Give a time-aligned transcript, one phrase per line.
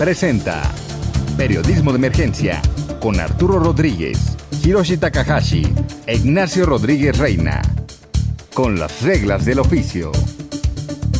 [0.00, 0.62] presenta
[1.36, 2.62] Periodismo de Emergencia
[3.02, 5.62] con Arturo Rodríguez, Hiroshi Takahashi
[6.06, 7.60] e Ignacio Rodríguez Reina.
[8.54, 10.10] Con las reglas del oficio.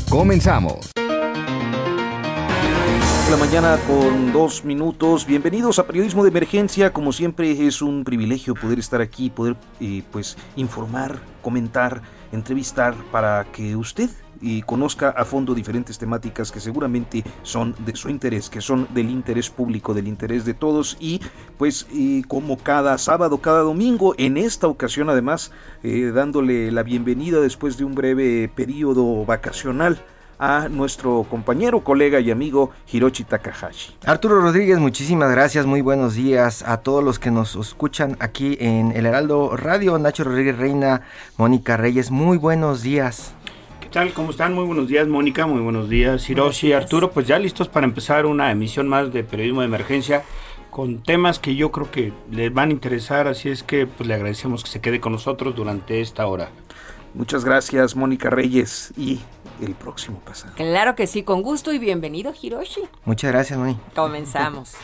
[0.08, 0.92] Comenzamos.
[3.30, 5.26] La mañana con dos minutos.
[5.26, 6.90] Bienvenidos a Periodismo de Emergencia.
[6.90, 12.00] Como siempre es un privilegio poder estar aquí, poder eh, pues informar, comentar,
[12.32, 14.08] entrevistar para que usted
[14.40, 19.10] y conozca a fondo diferentes temáticas que seguramente son de su interés, que son del
[19.10, 20.96] interés público, del interés de todos.
[21.00, 21.20] Y
[21.58, 21.86] pues
[22.28, 27.84] como cada sábado, cada domingo, en esta ocasión además eh, dándole la bienvenida después de
[27.84, 30.02] un breve periodo vacacional
[30.38, 33.94] a nuestro compañero, colega y amigo Hiroshi Takahashi.
[34.06, 38.92] Arturo Rodríguez, muchísimas gracias, muy buenos días a todos los que nos escuchan aquí en
[38.92, 41.02] El Heraldo Radio, Nacho Rodríguez Reina,
[41.36, 43.34] Mónica Reyes, muy buenos días
[43.90, 44.12] tal?
[44.12, 44.54] ¿Cómo están?
[44.54, 45.46] Muy buenos días, Mónica.
[45.46, 47.10] Muy buenos días, Hiroshi, Arturo.
[47.10, 50.22] Pues ya listos para empezar una emisión más de Periodismo de Emergencia
[50.70, 53.26] con temas que yo creo que les van a interesar.
[53.26, 56.50] Así es que pues le agradecemos que se quede con nosotros durante esta hora.
[57.14, 58.92] Muchas gracias, Mónica Reyes.
[58.96, 59.18] Y
[59.60, 60.54] el próximo pasado.
[60.54, 62.82] Claro que sí, con gusto y bienvenido, Hiroshi.
[63.04, 63.80] Muchas gracias, Mónica.
[63.96, 64.74] Comenzamos.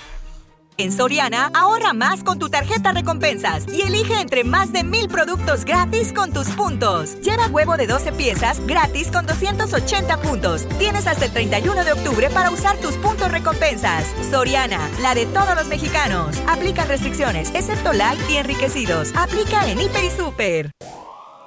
[0.79, 5.65] En Soriana, ahorra más con tu tarjeta recompensas y elige entre más de mil productos
[5.65, 7.19] gratis con tus puntos.
[7.23, 10.67] Lleva huevo de 12 piezas gratis con 280 puntos.
[10.79, 14.05] Tienes hasta el 31 de octubre para usar tus puntos recompensas.
[14.31, 16.37] Soriana, la de todos los mexicanos.
[16.47, 19.13] Aplica restricciones, excepto light y enriquecidos.
[19.17, 20.71] Aplica en Hiper y Super.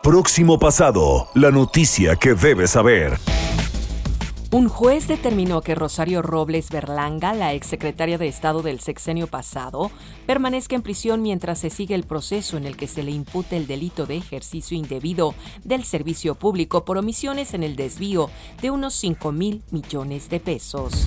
[0.01, 3.19] Próximo pasado, la noticia que debes saber.
[4.51, 9.91] Un juez determinó que Rosario Robles Berlanga, la exsecretaria de Estado del sexenio pasado,
[10.25, 13.67] permanezca en prisión mientras se sigue el proceso en el que se le impute el
[13.67, 19.31] delito de ejercicio indebido del servicio público por omisiones en el desvío de unos 5
[19.31, 21.05] mil millones de pesos.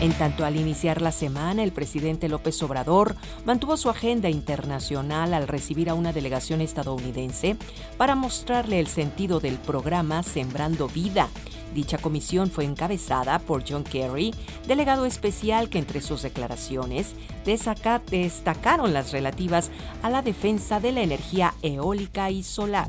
[0.00, 3.14] En tanto, al iniciar la semana, el presidente López Obrador
[3.44, 7.56] mantuvo su agenda internacional al recibir a una delegación estadounidense
[7.96, 11.28] para mostrarle el sentido del programa Sembrando Vida
[11.76, 14.34] Dicha comisión fue encabezada por John Kerry,
[14.66, 17.14] delegado especial que entre sus declaraciones
[17.44, 19.70] destacaron las relativas
[20.02, 22.88] a la defensa de la energía eólica y solar.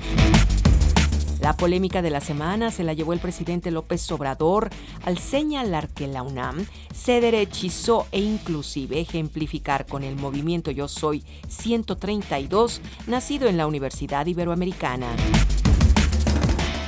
[1.42, 4.70] La polémica de la semana se la llevó el presidente López Obrador
[5.04, 6.66] al señalar que la UNAM
[6.96, 14.26] se derechizó e inclusive ejemplificar con el movimiento Yo Soy 132 nacido en la Universidad
[14.28, 15.14] Iberoamericana.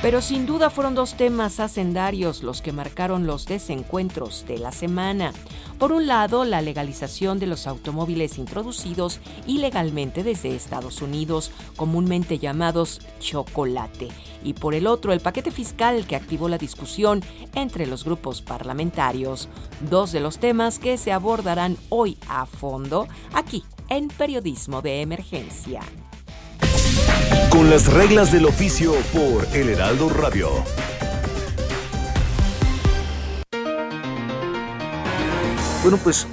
[0.02, 5.34] Pero sin duda fueron dos temas hacendarios los que marcaron los desencuentros de la semana.
[5.78, 13.02] Por un lado, la legalización de los automóviles introducidos ilegalmente desde Estados Unidos, comúnmente llamados
[13.18, 14.08] chocolate.
[14.42, 17.22] Y por el otro, el paquete fiscal que activó la discusión
[17.54, 19.50] entre los grupos parlamentarios.
[19.90, 25.82] Dos de los temas que se abordarán hoy a fondo aquí en Periodismo de Emergencia.
[27.50, 30.50] Con las reglas del oficio por El Heraldo Radio.
[35.82, 36.26] Bueno, pues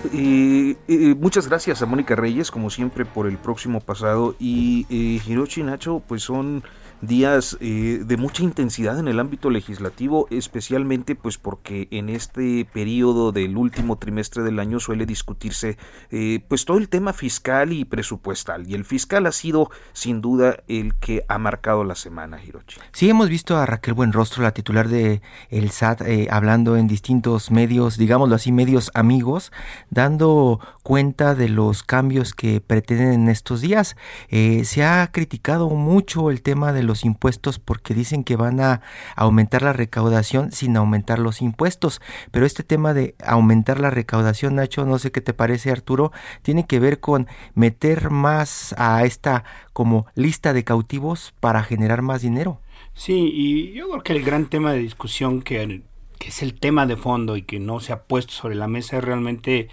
[1.20, 4.36] muchas gracias a Mónica Reyes, como siempre, por el próximo pasado.
[4.40, 6.64] Y eh, Hiroshi Nacho, pues son
[7.02, 13.32] días eh, de mucha intensidad en el ámbito legislativo, especialmente pues porque en este periodo
[13.32, 15.78] del último trimestre del año suele discutirse
[16.10, 20.58] eh, pues todo el tema fiscal y presupuestal y el fiscal ha sido sin duda
[20.68, 22.80] el que ha marcado la semana, Hirochi.
[22.92, 27.52] Sí, hemos visto a Raquel Buenrostro, la titular de el SAT, eh, hablando en distintos
[27.52, 29.52] medios, digámoslo así, medios amigos,
[29.90, 33.96] dando cuenta de los cambios que pretenden en estos días.
[34.30, 38.82] se ha criticado mucho el tema de los impuestos porque dicen que van a
[39.16, 42.02] aumentar la recaudación sin aumentar los impuestos.
[42.32, 46.12] Pero este tema de aumentar la recaudación, Nacho, no sé qué te parece Arturo,
[46.42, 49.44] tiene que ver con meter más a esta
[49.74, 52.60] como lista de cautivos para generar más dinero.
[52.94, 55.84] Sí, y yo creo que el gran tema de discusión que,
[56.18, 58.98] que es el tema de fondo y que no se ha puesto sobre la mesa
[58.98, 59.70] es realmente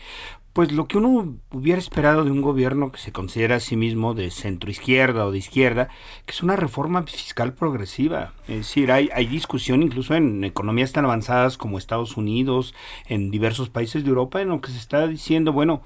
[0.54, 4.14] pues lo que uno hubiera esperado de un gobierno que se considera a sí mismo
[4.14, 5.88] de centro izquierda o de izquierda,
[6.24, 8.32] que es una reforma fiscal progresiva.
[8.46, 12.72] Es decir, hay, discusión incluso en economías tan avanzadas como Estados Unidos,
[13.08, 15.82] en diversos países de Europa, en lo que se está diciendo, bueno,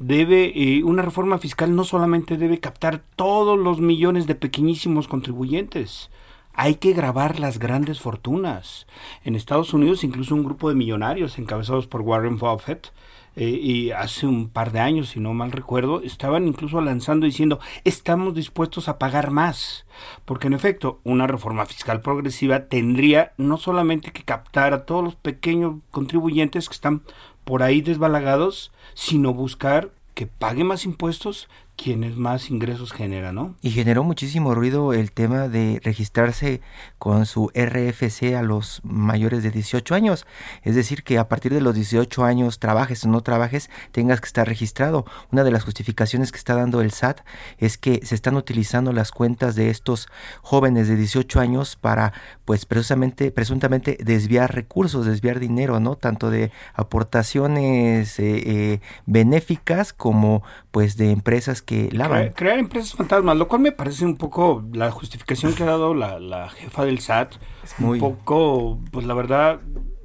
[0.00, 6.10] debe eh, una reforma fiscal no solamente debe captar todos los millones de pequeñísimos contribuyentes,
[6.54, 8.88] hay que grabar las grandes fortunas.
[9.24, 12.92] En Estados Unidos incluso un grupo de millonarios encabezados por Warren Buffett
[13.34, 17.60] eh, y hace un par de años, si no mal recuerdo, estaban incluso lanzando diciendo
[17.84, 19.86] estamos dispuestos a pagar más,
[20.24, 25.14] porque en efecto una reforma fiscal progresiva tendría no solamente que captar a todos los
[25.16, 27.02] pequeños contribuyentes que están
[27.44, 31.48] por ahí desbalagados, sino buscar que pague más impuestos
[31.82, 33.56] quienes más ingresos genera, ¿no?
[33.60, 36.60] Y generó muchísimo ruido el tema de registrarse
[36.98, 40.24] con su RFC a los mayores de 18 años.
[40.62, 44.26] Es decir, que a partir de los 18 años, trabajes o no trabajes, tengas que
[44.26, 45.04] estar registrado.
[45.32, 47.20] Una de las justificaciones que está dando el SAT
[47.58, 50.08] es que se están utilizando las cuentas de estos
[50.40, 52.12] jóvenes de 18 años para,
[52.44, 55.96] pues, precisamente, presuntamente desviar recursos, desviar dinero, ¿no?
[55.96, 61.90] Tanto de aportaciones eh, eh, benéficas como, pues, de empresas que
[62.34, 66.48] Crear, empresas fantasmas, lo cual me parece un poco la justificación que ha dado la,
[66.48, 67.34] jefa del SAT.
[67.62, 68.00] Es muy...
[68.00, 69.60] Un poco, pues la verdad,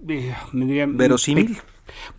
[0.08, 0.86] eh, me diría...
[0.88, 1.58] Verosímil.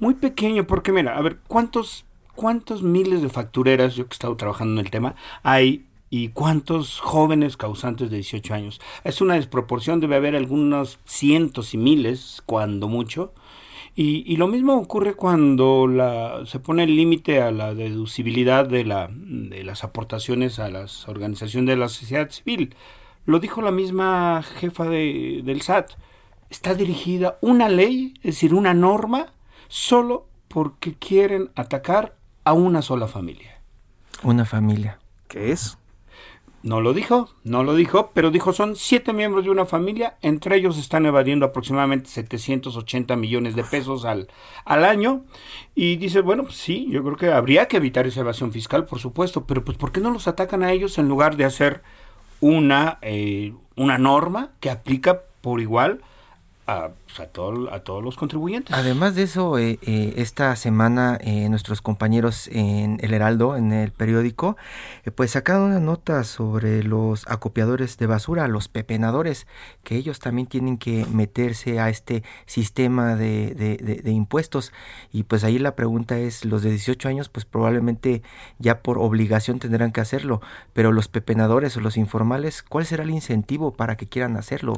[0.01, 4.37] muy pequeño, porque mira, a ver, ¿cuántos, ¿cuántos miles de factureras, yo que he estado
[4.37, 8.81] trabajando en el tema, hay y cuántos jóvenes causantes de 18 años.
[9.05, 13.35] Es una desproporción, debe haber algunos cientos y miles, cuando mucho,
[14.01, 19.11] y, lo mismo ocurre cuando la, se pone el límite a la deducibilidad de, la,
[19.11, 22.77] de las aportaciones a las organizaciones de la sociedad civil.
[23.25, 25.95] Lo dijo la misma jefa de, del SAT.
[26.49, 29.33] Está dirigida una ley, es decir, una norma,
[29.67, 33.61] solo porque quieren atacar a una sola familia.
[34.23, 35.01] Una familia.
[35.27, 35.78] ¿Qué es?
[36.63, 40.57] No lo dijo, no lo dijo, pero dijo son siete miembros de una familia, entre
[40.57, 44.29] ellos están evadiendo aproximadamente 780 millones de pesos al,
[44.65, 45.25] al año.
[45.77, 48.99] Y dice, bueno, pues sí, yo creo que habría que evitar esa evasión fiscal, por
[48.99, 51.83] supuesto, pero pues ¿por qué no los atacan a ellos en lugar de hacer
[52.41, 56.01] una, eh, una norma que aplica por igual
[56.69, 56.91] a,
[57.33, 58.77] todo, a todos los contribuyentes.
[58.77, 63.91] Además de eso, eh, eh, esta semana eh, nuestros compañeros en El Heraldo, en el
[63.91, 64.59] periódico,
[65.15, 69.47] pues sacaron una nota sobre los acopiadores de basura, los pepenadores,
[69.83, 74.73] que ellos también tienen que meterse a este sistema de, de, impuestos.
[75.11, 78.23] Y pues ahí la pregunta es, los de 18 años, pues probablemente
[78.59, 80.43] ya por obligación tendrán que hacerlo,
[80.75, 84.75] pero los pepenadores o los informales, ¿cuál será el incentivo para que quieran hacerlo?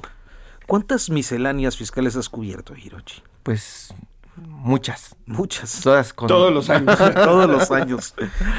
[0.70, 3.25] ¿Cuántas misceláneas fiscales has cubierto, Hirochi?
[3.43, 3.93] Pues
[4.37, 5.17] muchas.
[5.26, 5.81] Muchas.
[5.81, 6.28] Todas con...
[6.28, 6.96] Todos los años.
[7.14, 8.14] Todos los años.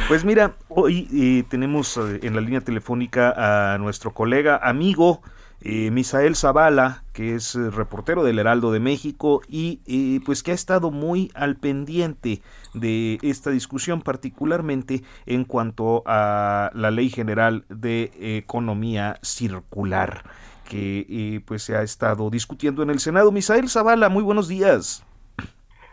[0.09, 5.21] Pues mira, hoy eh, tenemos eh, en la línea telefónica a nuestro colega, amigo,
[5.61, 10.91] eh, Misael Zavala, que es reportero del Heraldo de México y pues que ha estado
[10.91, 12.41] muy al pendiente
[12.73, 20.25] de esta discusión, particularmente en cuanto a la Ley General de Economía Circular
[20.71, 23.29] que eh, pues se ha estado discutiendo en el Senado.
[23.33, 25.05] Misael Zavala, muy buenos días.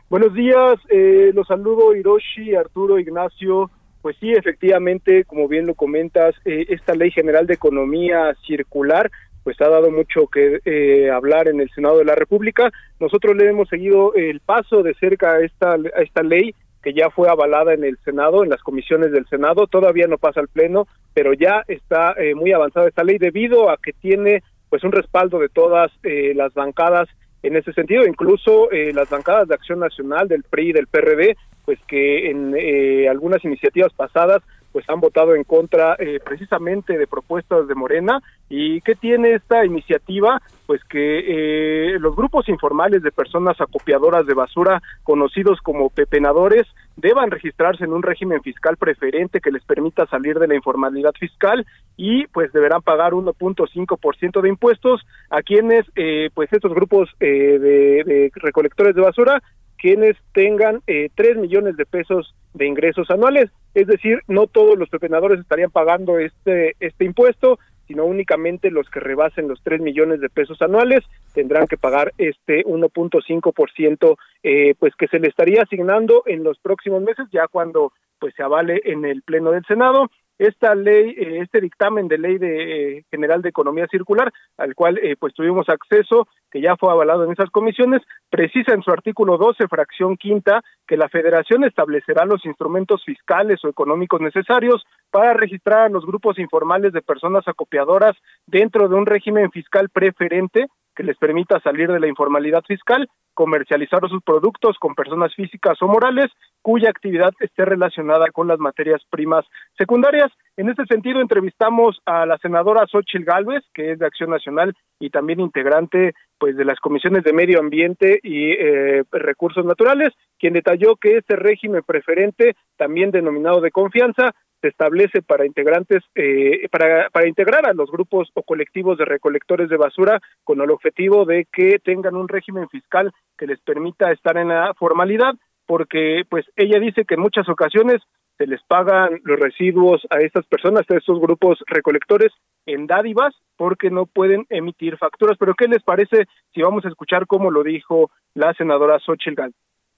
[0.08, 3.70] Buenos días, eh, los saludo Hiroshi, Arturo, Ignacio.
[4.00, 9.10] Pues sí, efectivamente, como bien lo comentas, eh, esta ley general de economía circular
[9.42, 12.70] pues ha dado mucho que eh, hablar en el Senado de la República.
[13.00, 17.10] Nosotros le hemos seguido el paso de cerca a esta, a esta ley que ya
[17.10, 20.86] fue avalada en el Senado, en las comisiones del Senado, todavía no pasa al Pleno,
[21.12, 25.48] pero ya está muy avanzada esta ley debido a que tiene pues un respaldo de
[25.48, 27.08] todas eh, las bancadas
[27.42, 31.36] en ese sentido, incluso eh, las bancadas de Acción Nacional del PRI y del PRD,
[31.64, 37.06] pues que en eh, algunas iniciativas pasadas pues han votado en contra eh, precisamente de
[37.06, 38.20] propuestas de Morena.
[38.48, 40.40] ¿Y qué tiene esta iniciativa?
[40.66, 46.66] Pues que eh, los grupos informales de personas acopiadoras de basura, conocidos como pepenadores,
[46.98, 51.64] deban registrarse en un régimen fiscal preferente que les permita salir de la informalidad fiscal
[51.96, 58.30] y pues deberán pagar 1.5% de impuestos a quienes eh, pues estos grupos de, de
[58.34, 59.42] recolectores de basura
[59.78, 63.50] quienes tengan eh, 3 millones de pesos de ingresos anuales.
[63.74, 69.00] Es decir, no todos los pepenadores estarían pagando este, este impuesto, sino únicamente los que
[69.00, 71.02] rebasen los 3 millones de pesos anuales
[71.34, 77.02] tendrán que pagar este 1.5% eh, pues que se le estaría asignando en los próximos
[77.02, 81.60] meses ya cuando pues se avale en el pleno del Senado esta ley, eh, este
[81.60, 86.76] dictamen de ley de general de economía circular, al cual pues tuvimos acceso, que ya
[86.76, 91.64] fue avalado en esas comisiones, precisa en su artículo 12, fracción quinta, que la Federación
[91.64, 97.46] establecerá los instrumentos fiscales o económicos necesarios para registrar a los grupos informales de personas
[97.46, 98.16] acopiadoras
[98.46, 100.66] dentro de un régimen fiscal preferente
[100.98, 105.86] que les permita salir de la informalidad fiscal, comercializar sus productos con personas físicas o
[105.86, 106.26] morales
[106.60, 109.44] cuya actividad esté relacionada con las materias primas
[109.76, 110.32] secundarias.
[110.56, 115.10] En este sentido, entrevistamos a la senadora Xochil Gálvez, que es de Acción Nacional y
[115.10, 120.96] también integrante pues de las comisiones de Medio Ambiente y eh, Recursos Naturales, quien detalló
[120.96, 127.28] que este régimen preferente, también denominado de confianza, se establece para integrantes, eh, para, para
[127.28, 131.78] integrar a los grupos o colectivos de recolectores de basura con el objetivo de que
[131.78, 135.34] tengan un régimen fiscal que les permita estar en la formalidad,
[135.66, 138.02] porque pues ella dice que en muchas ocasiones
[138.38, 142.32] se les pagan los residuos a estas personas, a estos grupos recolectores
[142.66, 145.36] en dádivas, porque no pueden emitir facturas.
[145.38, 149.54] Pero ¿qué les parece si vamos a escuchar cómo lo dijo la senadora Xochitl Gál?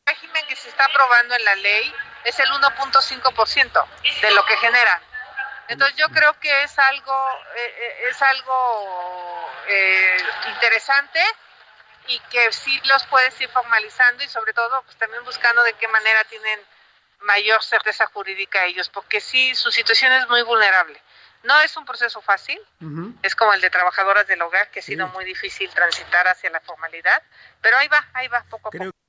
[0.07, 1.93] El régimen que se está aprobando en la ley
[2.24, 3.86] es el 1.5%
[4.22, 5.00] de lo que generan.
[5.68, 10.16] Entonces yo creo que es algo, eh, eh, es algo eh,
[10.48, 11.20] interesante
[12.08, 15.86] y que sí los puedes ir formalizando y sobre todo pues también buscando de qué
[15.86, 16.60] manera tienen
[17.20, 21.00] mayor certeza jurídica ellos, porque sí, su situación es muy vulnerable.
[21.42, 22.60] No es un proceso fácil,
[23.22, 26.60] es como el de trabajadoras del hogar, que ha sido muy difícil transitar hacia la
[26.60, 27.22] formalidad,
[27.62, 29.00] pero ahí va, ahí va, poco a poco.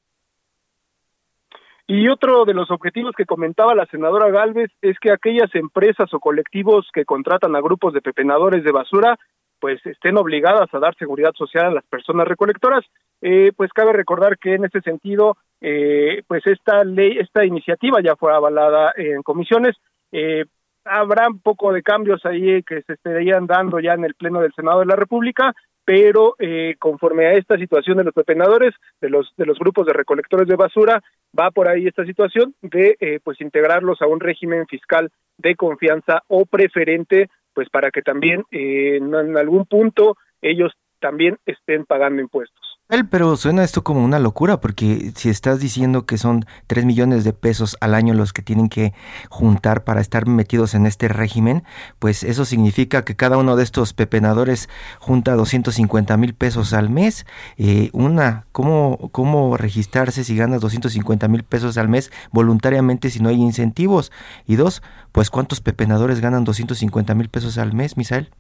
[1.94, 6.22] Y otro de los objetivos que comentaba la senadora Galvez es que aquellas empresas o
[6.22, 9.20] colectivos que contratan a grupos de pepenadores de basura
[9.60, 12.86] pues estén obligadas a dar seguridad social a las personas recolectoras.
[13.22, 18.16] Eh, pues cabe recordar que en este sentido, eh, pues esta ley, esta iniciativa ya
[18.16, 19.76] fue avalada en comisiones.
[20.14, 20.46] Eh,
[20.86, 24.54] habrá un poco de cambios ahí que se estarían dando ya en el Pleno del
[24.54, 25.54] Senado de la República,
[25.86, 29.94] pero eh, conforme a esta situación de los pepenadores, de los de los grupos de
[29.94, 31.02] recolectores de basura,
[31.38, 36.24] va por ahí esta situación de eh, pues integrarlos a un régimen fiscal de confianza
[36.28, 42.71] o preferente, pues para que también eh, en algún punto ellos también estén pagando impuestos.
[43.10, 47.32] Pero suena esto como una locura, porque si estás diciendo que son 3 millones de
[47.32, 48.94] pesos al año los que tienen que
[49.30, 51.64] juntar para estar metidos en este régimen,
[52.00, 54.68] pues eso significa que cada uno de estos pepenadores
[55.00, 57.26] junta 250 mil pesos al mes.
[57.58, 63.30] Eh, una, ¿cómo, ¿cómo registrarse si ganas 250 mil pesos al mes voluntariamente si no
[63.30, 64.12] hay incentivos?
[64.46, 64.84] Y dos,
[65.14, 68.32] pues ¿cuántos pepenadores ganan 250 mil pesos al mes, Misael?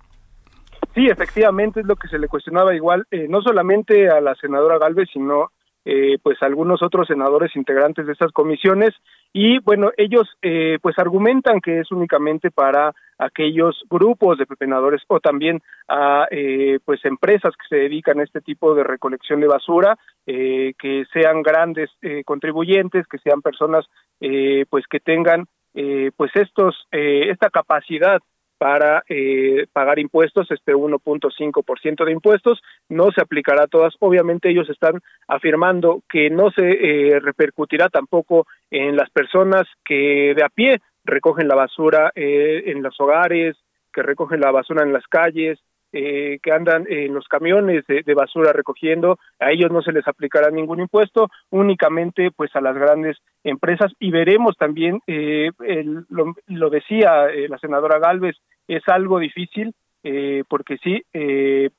[0.93, 4.77] Sí, efectivamente es lo que se le cuestionaba igual, eh, no solamente a la senadora
[4.77, 5.51] Galvez, sino
[5.85, 8.91] eh, pues algunos otros senadores integrantes de estas comisiones.
[9.33, 15.19] Y bueno ellos eh, pues argumentan que es únicamente para aquellos grupos de pepenadores o
[15.19, 19.97] también a eh, pues empresas que se dedican a este tipo de recolección de basura
[20.25, 23.85] eh, que sean grandes eh, contribuyentes que sean personas
[24.19, 28.19] eh, pues que tengan eh, pues estos eh, esta capacidad
[28.61, 33.95] para eh, pagar impuestos, este 1.5% de impuestos, no se aplicará a todas.
[33.97, 40.43] Obviamente ellos están afirmando que no se eh, repercutirá tampoco en las personas que de
[40.43, 43.57] a pie recogen la basura eh, en los hogares,
[43.91, 45.57] que recogen la basura en las calles,
[45.93, 50.07] eh, que andan en los camiones de, de, basura recogiendo, a ellos no se les
[50.07, 56.33] aplicará ningún impuesto, únicamente pues a las grandes empresas y veremos también, eh, el, lo,
[56.47, 58.37] lo, decía eh, la senadora Galvez,
[58.67, 61.69] es algo difícil eh, porque sí, eh,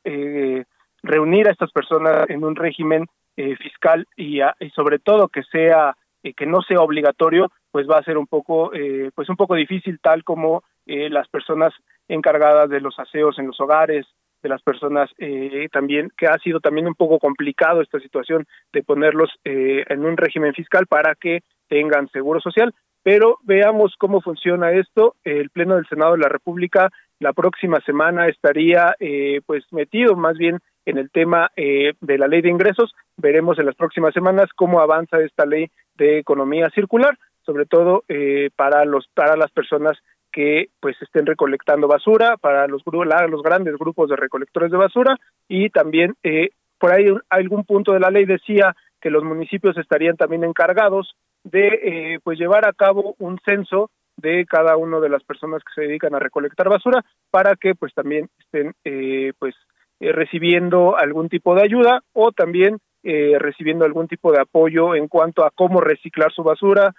[1.03, 5.97] reunir a estas personas en un régimen fiscal y, a, y, sobre todo que sea
[6.37, 8.71] que no sea obligatorio, pues va a ser un poco,
[9.15, 11.73] pues un poco difícil tal como las personas
[12.07, 14.07] encargadas de los aseos en los hogares,
[14.43, 18.83] de las personas eh, también, que ha sido también un poco complicado esta situación de
[18.83, 22.75] ponerlos eh, en un régimen fiscal para que tengan seguro social.
[23.03, 25.17] Pero veamos cómo funciona esto.
[25.25, 30.37] El Pleno del Senado de la República la próxima semana estaría eh, pues metido más
[30.37, 32.93] bien en el tema eh, de la ley de ingresos.
[33.17, 38.51] Veremos en las próximas semanas cómo avanza esta ley de economía circular, sobre todo eh,
[38.57, 39.99] para los para las personas
[40.33, 45.17] que pues estén recolectando basura para los, los grandes grupos de recolectores de basura
[45.47, 50.17] y también eh, por ahí algún punto de la ley decía que los municipios estarían
[50.17, 55.23] también encargados de eh, pues llevar a cabo un censo de cada una de las
[55.25, 59.55] personas que se dedican a recolectar basura para que pues también estén eh, pues
[60.01, 65.09] eh, recibiendo algún tipo de ayuda o también eh, recibiendo algún tipo de apoyo en
[65.09, 66.95] cuanto a cómo reciclar su basura,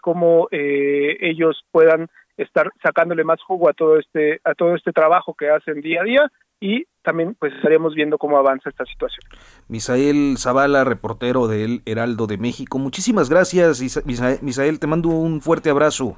[0.00, 5.50] cómo ellos puedan estar sacándole más jugo a todo este a todo este trabajo que
[5.50, 9.24] hacen día a día y también pues estaríamos viendo cómo avanza esta situación.
[9.68, 12.78] Misael Zavala, reportero del Heraldo de México.
[12.78, 16.16] Muchísimas gracias, Misael, te mando un fuerte abrazo.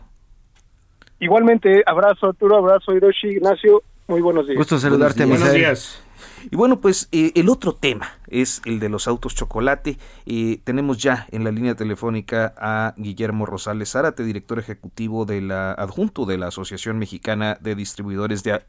[1.18, 4.56] Igualmente, abrazo Arturo, abrazo Hiroshi, Ignacio, muy buenos días.
[4.56, 5.40] Gusto saludarte, Misael.
[5.40, 6.04] Buenos días.
[6.50, 9.98] Y bueno, pues eh, el otro tema es el de los autos chocolate.
[10.26, 15.72] Eh, tenemos ya en la línea telefónica a Guillermo Rosales Zárate, director ejecutivo de la
[15.72, 18.62] adjunto de la Asociación Mexicana de Distribuidores de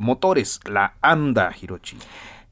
[0.00, 1.98] Automotores, la AMDA, Hirochi.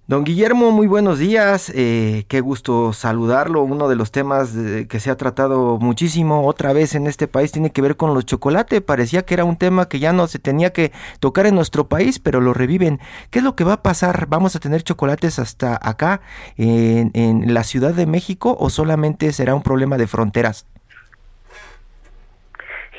[0.07, 1.73] Don Guillermo, muy buenos días.
[1.75, 3.63] Eh, qué gusto saludarlo.
[3.63, 4.51] Uno de los temas
[4.87, 8.27] que se ha tratado muchísimo otra vez en este país tiene que ver con los
[8.27, 8.83] chocolates.
[8.83, 12.19] Parecía que era un tema que ya no se tenía que tocar en nuestro país,
[12.19, 13.01] pero lo reviven.
[13.31, 14.27] ¿Qué es lo que va a pasar?
[14.29, 16.21] ¿Vamos a tener chocolates hasta acá,
[16.59, 20.67] en la Ciudad de México, o solamente será un problema de fronteras?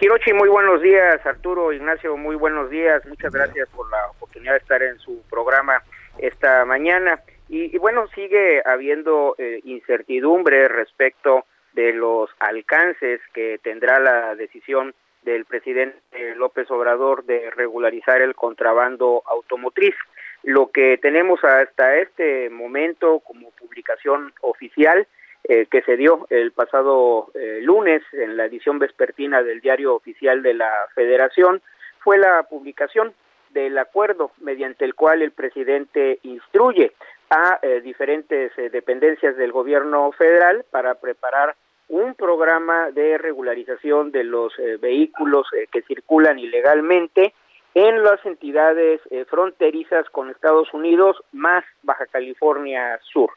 [0.02, 1.26] Hirochi, muy buenos días.
[1.26, 3.06] Arturo, Ignacio, muy buenos días.
[3.06, 5.84] Muchas gracias por la oportunidad de estar en su programa
[6.20, 7.20] esta mañana.
[7.50, 15.44] Y, bueno, sigue habiendo eh, incertidumbre respecto de los alcances que tendrá la decisión del
[15.44, 19.96] presidente López Obrador de regularizar el contrabando automotriz.
[20.44, 25.06] Lo que tenemos hasta este momento como publicación oficial
[25.50, 30.42] eh, que se dio el pasado eh, lunes en la edición vespertina del diario oficial
[30.42, 31.62] de la Federación
[32.00, 33.14] fue la publicación
[33.50, 36.94] del acuerdo mediante el cual el presidente instruye
[37.30, 41.56] a eh, diferentes eh, dependencias del gobierno federal para preparar
[41.88, 47.34] un programa de regularización de los eh, vehículos que circulan ilegalmente
[47.74, 53.32] en las entidades fronterizas con Estados Unidos más Baja California Sur.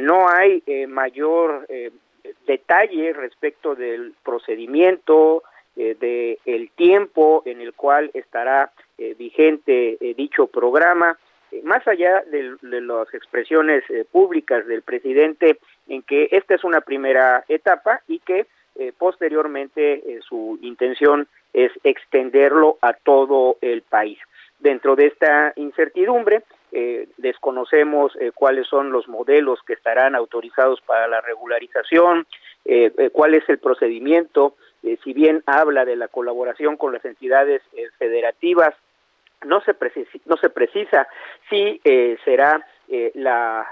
[0.00, 1.66] No hay mayor
[2.46, 5.42] detalle respecto del procedimiento,
[5.74, 8.72] de el tiempo en el cual estará
[9.02, 11.18] eh, vigente eh, dicho programa,
[11.50, 15.58] eh, más allá de, las expresiones públicas del presidente
[15.88, 18.46] en que esta es una primera etapa y que
[18.96, 24.18] posteriormente su intención es extenderlo a todo el país.
[24.62, 26.42] Dentro de esta incertidumbre,
[27.16, 32.26] desconocemos cuáles son los modelos que estarán autorizados para la regularización,
[33.12, 34.54] cuál es el procedimiento,
[35.02, 37.60] si bien habla de la colaboración con las entidades
[37.98, 38.74] federativas
[39.44, 39.74] no se
[40.26, 41.08] no se precisa
[41.48, 43.66] si eh, será eh, la,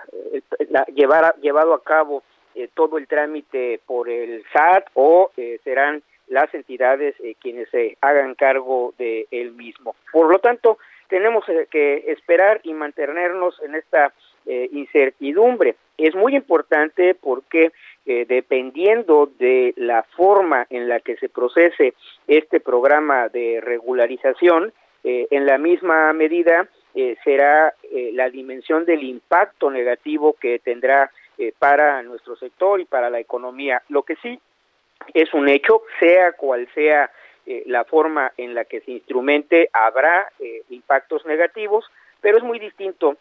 [0.95, 2.23] llevar, llevado a cabo
[2.55, 5.31] eh, todo el trámite por el SAT o
[5.65, 9.97] serán las entidades quienes se hagan cargo de él mismo.
[10.13, 10.79] Por lo tanto,
[11.11, 14.15] tenemos que esperar y mantenernos en esta
[14.47, 15.77] incertidumbre.
[15.99, 17.73] Es muy importante porque
[18.07, 21.93] dependiendo de la forma en la que se procese
[22.27, 29.03] este programa de regularización, eh, en la misma medida eh, será eh, la dimensión del
[29.03, 31.11] impacto negativo que tendrá
[31.59, 33.83] para nuestro sector y para la economía.
[33.89, 34.39] Lo que sí
[35.15, 37.11] es un hecho, sea cual sea
[37.67, 40.31] la forma en la que se instrumente, habrá
[40.69, 41.85] impactos negativos,
[42.21, 43.17] pero es muy distinto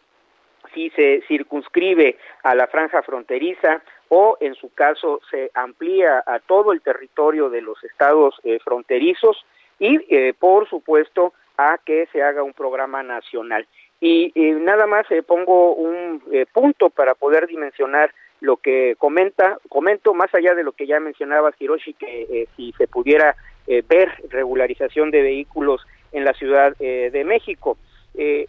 [0.74, 6.72] si se circunscribe a la franja fronteriza o en su caso se amplía a todo
[6.72, 9.44] el territorio de los estados fronterizos
[9.78, 13.66] y por supuesto a que se haga un programa nacional.
[14.00, 20.14] Y, nada más eh, pongo un eh, punto para poder dimensionar lo que comenta, comento
[20.14, 25.10] más allá de lo que ya mencionaba Hiroshi, que eh, si se pudiera ver regularización
[25.10, 27.78] de vehículos en la Ciudad de México.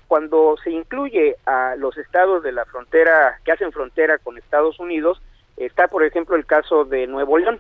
[0.08, 5.21] cuando se incluye a los estados de la frontera, que hacen frontera con Estados Unidos,
[5.58, 7.60] está por ejemplo el caso de Nuevo León,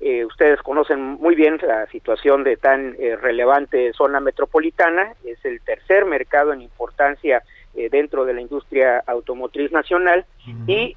[0.00, 5.60] eh, ustedes conocen muy bien la situación de tan eh, relevante zona metropolitana, es el
[5.60, 7.42] tercer mercado en importancia
[7.74, 10.24] eh, dentro de la industria automotriz nacional.
[10.66, 10.96] Y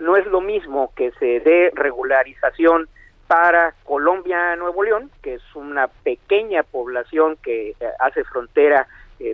[0.00, 2.88] no es lo mismo que se dé regularización
[3.30, 8.88] para Colombia, Nuevo León, que es una pequeña población que hace frontera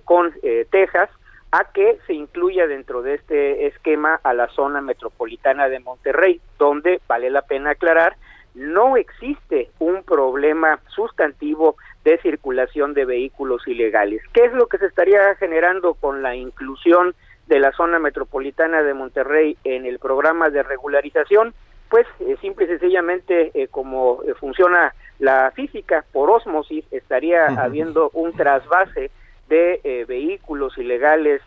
[0.04, 0.34] con
[0.70, 1.08] Texas,
[1.50, 7.00] a que se incluya dentro de este esquema a la zona metropolitana de Monterrey, donde
[7.08, 8.16] vale la pena aclarar
[8.56, 14.22] no existe un problema sustantivo de circulación de vehículos ilegales.
[14.32, 17.14] ¿Qué es lo que se estaría generando con la inclusión
[17.46, 21.54] de la zona metropolitana de Monterrey en el programa de regularización?
[21.88, 28.10] Pues eh, simple y sencillamente eh, como eh, funciona la física por ósmosis estaría habiendo
[28.12, 29.10] un trasvase
[29.48, 31.40] de vehículos ilegales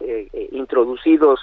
[0.51, 1.41] introducidos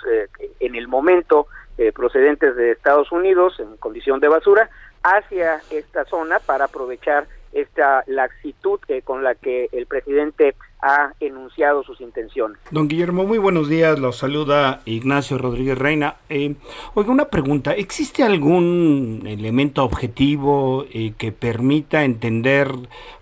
[0.58, 1.48] en el momento
[1.94, 4.70] procedentes de Estados Unidos en condición de basura
[5.02, 12.00] hacia esta zona para aprovechar esta laxitud con la que el presidente ha enunciado sus
[12.00, 12.58] intenciones.
[12.70, 13.98] Don Guillermo, muy buenos días.
[13.98, 16.16] Los saluda Ignacio Rodríguez Reina.
[16.28, 16.54] Eh,
[16.94, 17.72] oiga, una pregunta.
[17.72, 22.70] ¿Existe algún elemento objetivo eh, que permita entender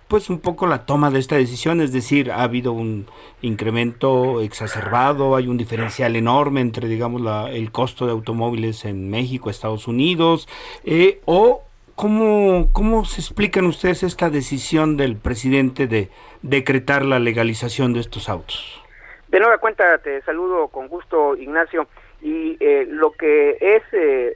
[0.09, 1.81] pues un poco la toma de esta decisión?
[1.81, 3.07] Es decir, ha habido un
[3.41, 9.49] incremento exacerbado, hay un diferencial enorme entre, digamos, la, el costo de automóviles en México,
[9.49, 10.49] Estados Unidos,
[10.85, 11.63] eh, o
[11.97, 16.11] ¿Cómo, ¿Cómo se explican ustedes esta decisión del presidente de
[16.43, 18.83] decretar la legalización de estos autos?
[19.29, 21.87] De nueva cuenta, te saludo con gusto, Ignacio.
[22.21, 24.35] Y eh, lo que es eh,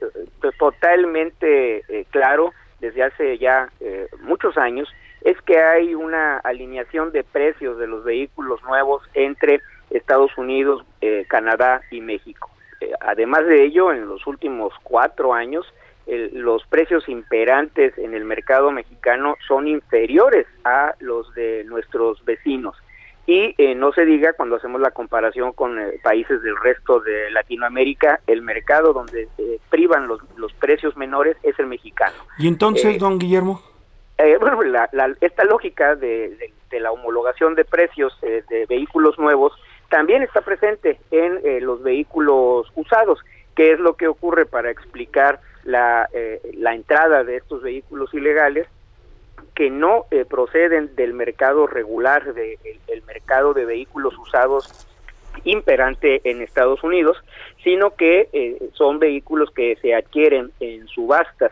[0.57, 3.67] totalmente eh, claro desde hace ya
[4.21, 4.87] muchos años
[5.21, 10.85] es que hay una alineación de precios de los vehículos nuevos entre Estados Unidos,
[11.27, 12.49] Canadá y México.
[13.01, 15.65] además de ello, en los últimos cuatro años,
[16.33, 22.75] los precios imperantes en el mercado mexicano son inferiores a los de nuestros vecinos.
[23.27, 27.29] Y eh, no se diga cuando hacemos la comparación con eh, países del resto de
[27.29, 32.15] Latinoamérica, el mercado donde se privan los, los precios menores es el mexicano.
[32.39, 33.61] ¿Y entonces, eh, don Guillermo?
[34.41, 34.59] bueno,
[35.21, 39.53] esta lógica de, de, la homologación de precios de vehículos nuevos
[39.89, 43.19] también está presente en los vehículos usados.
[43.55, 45.39] ¿Qué es lo que ocurre para explicar
[45.69, 48.67] la, eh, la entrada de estos vehículos ilegales
[49.55, 54.87] que no eh, proceden del mercado regular, del de, el mercado de vehículos usados
[55.43, 57.17] imperante en Estados Unidos,
[57.63, 61.51] sino que eh, son vehículos que se adquieren en subastas,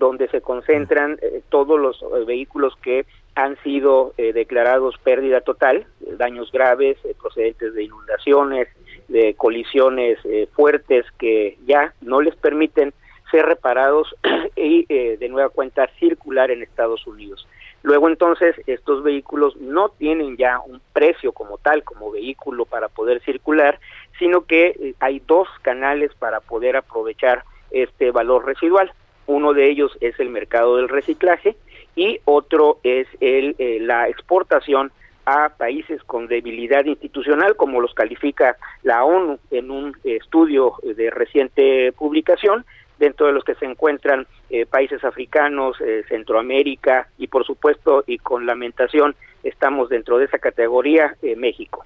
[0.00, 3.06] donde se concentran todos los vehículos que
[3.36, 8.66] han sido declarados pérdida total, daños graves procedentes de inundaciones,
[9.06, 10.18] de colisiones
[10.50, 12.92] fuertes que ya no les permiten
[13.30, 14.14] ser reparados
[14.56, 17.46] y eh, de nueva cuenta circular en Estados Unidos.
[17.82, 23.22] Luego entonces estos vehículos no tienen ya un precio como tal, como vehículo para poder
[23.22, 23.78] circular,
[24.18, 28.92] sino que eh, hay dos canales para poder aprovechar este valor residual.
[29.26, 31.56] Uno de ellos es el mercado del reciclaje
[31.94, 34.90] y otro es el, eh, la exportación
[35.26, 41.92] a países con debilidad institucional, como los califica la ONU en un estudio de reciente
[41.92, 42.64] publicación,
[42.98, 48.18] dentro de los que se encuentran eh, países africanos, eh, Centroamérica y por supuesto y
[48.18, 51.84] con lamentación estamos dentro de esa categoría eh, México.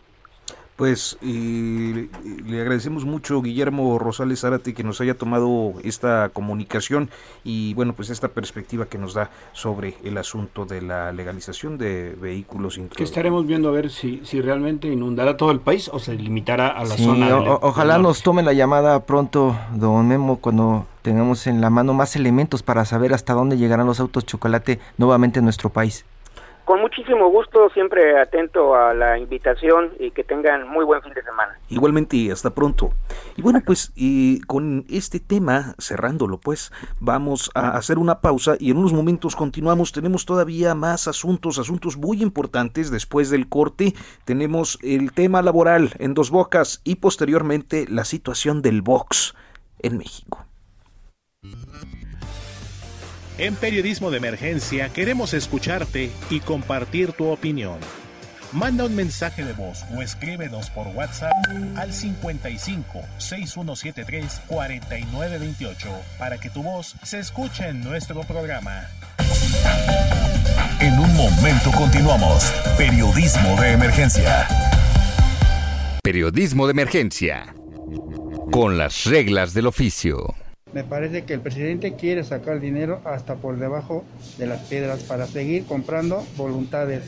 [0.76, 7.10] Pues le agradecemos mucho Guillermo Rosales Zárate que nos haya tomado esta comunicación
[7.44, 12.16] y bueno pues esta perspectiva que nos da sobre el asunto de la legalización de
[12.20, 16.14] vehículos que estaremos viendo a ver si, si realmente inundará todo el país o se
[16.14, 21.60] limitará a la zona ojalá nos tome la llamada pronto don Memo cuando tengamos en
[21.60, 25.70] la mano más elementos para saber hasta dónde llegarán los autos chocolate nuevamente en nuestro
[25.70, 26.04] país
[26.64, 31.22] con muchísimo gusto, siempre atento a la invitación y que tengan muy buen fin de
[31.22, 31.58] semana.
[31.68, 32.90] Igualmente, hasta pronto.
[33.36, 38.70] Y bueno, pues y con este tema, cerrándolo, pues vamos a hacer una pausa y
[38.70, 39.92] en unos momentos continuamos.
[39.92, 43.94] Tenemos todavía más asuntos, asuntos muy importantes después del corte.
[44.24, 49.34] Tenemos el tema laboral en dos bocas y posteriormente la situación del box
[49.80, 50.44] en México.
[53.42, 57.76] En Periodismo de Emergencia queremos escucharte y compartir tu opinión.
[58.52, 61.32] Manda un mensaje de voz o escríbenos por WhatsApp
[61.74, 65.88] al 55 6173 4928
[66.20, 68.86] para que tu voz se escuche en nuestro programa.
[70.78, 72.44] En un momento continuamos.
[72.78, 74.46] Periodismo de Emergencia.
[76.00, 77.56] Periodismo de Emergencia.
[78.52, 80.32] Con las reglas del oficio.
[80.72, 84.04] Me parece que el presidente quiere sacar dinero hasta por debajo
[84.38, 87.04] de las piedras para seguir comprando voluntades.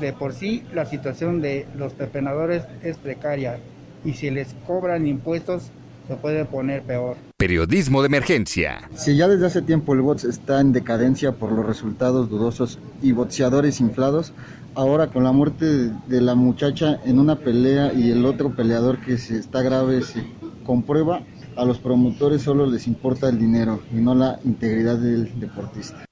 [0.00, 3.58] De por sí la situación de los pepenadores es precaria
[4.04, 5.70] y si les cobran impuestos
[6.08, 7.16] se puede poner peor.
[7.36, 8.88] Periodismo de emergencia.
[8.94, 13.12] Si ya desde hace tiempo el bots está en decadencia por los resultados dudosos y
[13.12, 14.32] boxeadores inflados,
[14.74, 15.66] ahora con la muerte
[16.06, 20.24] de la muchacha en una pelea y el otro peleador que se está grave se
[20.64, 21.22] comprueba
[21.56, 26.04] a los promotores solo les importa el dinero y no la integridad del deportista.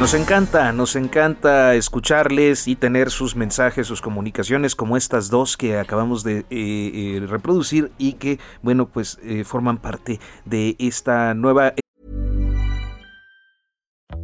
[0.00, 5.78] Nos encanta, nos encanta escucharles y tener sus mensajes, sus comunicaciones como estas dos que
[5.78, 11.72] acabamos de eh, eh, reproducir y que, bueno, pues eh, forman parte de esta nueva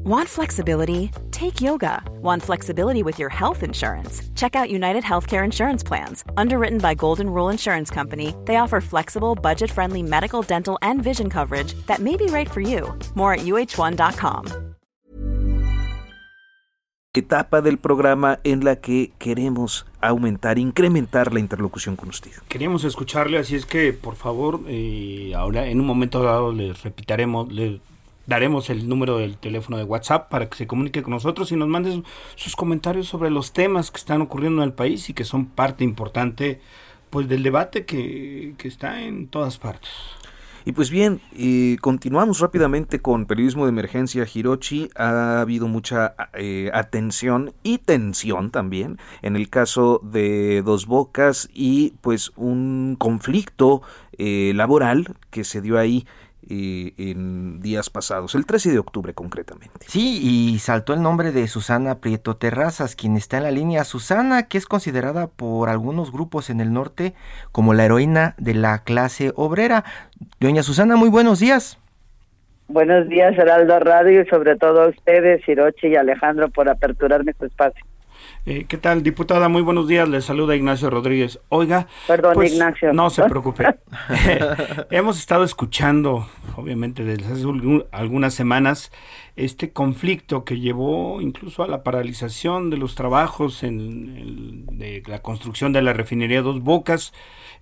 [0.03, 1.11] Want flexibility?
[1.31, 2.03] Take yoga.
[2.23, 4.23] Want flexibility with your health insurance?
[4.35, 6.25] Check out United Healthcare Insurance Plans.
[6.39, 11.29] Underwritten by Golden Rule Insurance Company, they offer flexible, budget friendly medical, dental, and vision
[11.29, 12.99] coverage that may be right for you.
[13.15, 14.47] More at uh1.com.
[17.13, 22.31] etapa del programa en la que queremos aumentar, incrementar la interlocución con usted.
[22.49, 27.53] Queríamos escucharle, así es que por favor, eh, ahora en un momento dado les repitaremos,
[27.53, 27.81] les
[28.31, 31.67] daremos el número del teléfono de WhatsApp para que se comunique con nosotros y nos
[31.67, 32.05] mande
[32.37, 35.83] sus comentarios sobre los temas que están ocurriendo en el país y que son parte
[35.83, 36.61] importante
[37.11, 39.91] pues del debate que, que está en todas partes.
[40.65, 41.21] Y pues bien,
[41.81, 44.91] continuamos rápidamente con periodismo de emergencia Hirochi.
[44.95, 51.95] Ha habido mucha eh, atención y tensión también en el caso de Dos Bocas y
[52.03, 53.81] pues un conflicto
[54.19, 56.07] eh, laboral que se dio ahí
[56.49, 59.87] en días pasados, el 13 de octubre concretamente.
[59.87, 63.85] Sí, y saltó el nombre de Susana Prieto Terrazas, quien está en la línea.
[63.85, 67.15] Susana, que es considerada por algunos grupos en el norte
[67.53, 69.85] como la heroína de la clase obrera.
[70.41, 71.79] Doña Susana, muy buenos días.
[72.69, 77.47] Buenos días, Heraldo Radio, y sobre todo a ustedes, Hirochi y Alejandro, por aperturarme su
[77.47, 77.85] espacio.
[78.47, 79.51] Eh, ¿Qué tal, diputada?
[79.51, 80.09] Muy buenos días.
[80.09, 81.41] Le saluda Ignacio Rodríguez.
[81.51, 81.89] Oiga.
[82.07, 82.93] Perdón, pues, Ignacio.
[82.95, 83.67] No se preocupe.
[84.91, 86.27] Hemos estado escuchando,
[86.57, 87.45] obviamente, desde hace
[87.93, 88.93] algunas semanas,
[89.37, 95.75] este conflicto que llevó incluso a la paralización de los trabajos en, de la construcción
[95.75, 97.13] de la refinería Dos Bocas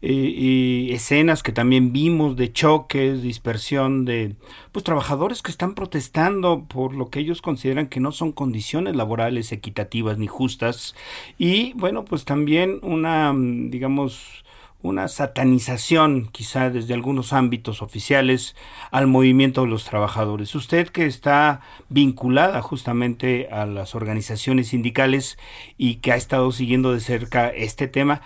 [0.00, 4.36] y escenas que también vimos de choques, dispersión de
[4.70, 9.50] pues trabajadores que están protestando por lo que ellos consideran que no son condiciones laborales
[9.50, 10.94] equitativas ni justas
[11.36, 14.44] y bueno, pues también una digamos
[14.80, 18.54] una satanización quizá desde algunos ámbitos oficiales
[18.92, 20.54] al movimiento de los trabajadores.
[20.54, 25.36] Usted que está vinculada justamente a las organizaciones sindicales
[25.76, 28.22] y que ha estado siguiendo de cerca este tema,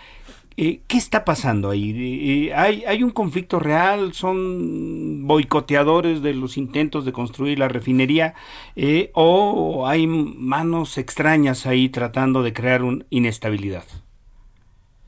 [0.56, 2.48] eh, ¿Qué está pasando ahí?
[2.48, 4.12] Eh, ¿hay, ¿Hay un conflicto real?
[4.12, 8.34] ¿Son boicoteadores de los intentos de construir la refinería?
[8.76, 13.84] Eh, ¿O hay manos extrañas ahí tratando de crear una inestabilidad?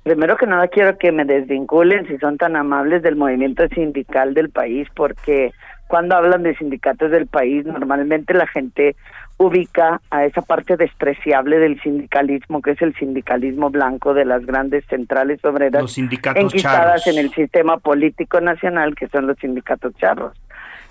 [0.03, 4.51] Primero que nada quiero que me desvinculen, si son tan amables, del movimiento sindical del
[4.51, 5.53] país, porque
[5.89, 8.97] cuando hablan de sindicatos del país, normalmente la gente
[9.37, 14.85] ubica a esa parte despreciable del sindicalismo, que es el sindicalismo blanco de las grandes
[14.87, 20.37] centrales obreras los sindicatos enquistadas en el sistema político nacional, que son los sindicatos charros.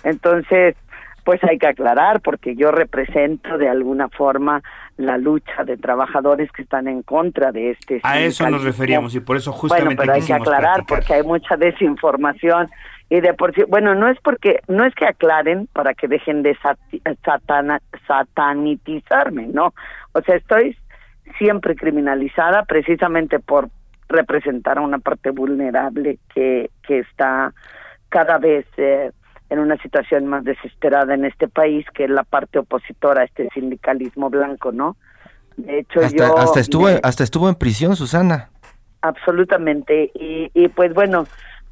[0.02, 0.76] Entonces,
[1.24, 4.62] pues hay que aclarar, porque yo represento de alguna forma
[4.96, 9.20] la lucha de trabajadores que están en contra de este A eso nos referíamos y
[9.20, 12.68] por eso justamente Bueno, pero hay que aclarar porque hay mucha desinformación
[13.10, 16.42] y de por sí, bueno, no es porque, no es que aclaren para que dejen
[16.42, 16.56] de
[17.24, 19.74] satana, satanitizarme, ¿no?
[20.12, 20.76] O sea, estoy
[21.38, 23.68] siempre criminalizada precisamente por
[24.08, 27.52] representar a una parte vulnerable que, que está
[28.08, 29.10] cada vez eh,
[29.50, 33.48] en una situación más desesperada en este país, que es la parte opositora a este
[33.52, 34.96] sindicalismo blanco, ¿no?
[35.56, 36.38] De hecho, hasta, yo...
[36.38, 38.50] Hasta estuvo, hasta estuvo en prisión, Susana.
[39.02, 40.10] Absolutamente.
[40.14, 41.26] Y, y pues bueno,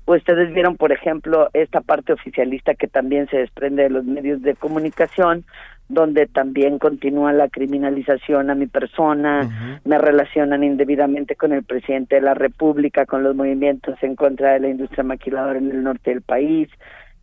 [0.06, 4.56] Ustedes vieron, por ejemplo, esta parte oficialista que también se desprende de los medios de
[4.56, 5.44] comunicación,
[5.88, 12.22] donde también continúa la criminalización a mi persona, me relacionan indebidamente con el presidente de
[12.22, 16.22] la República, con los movimientos en contra de la industria maquiladora en el norte del
[16.22, 16.68] país,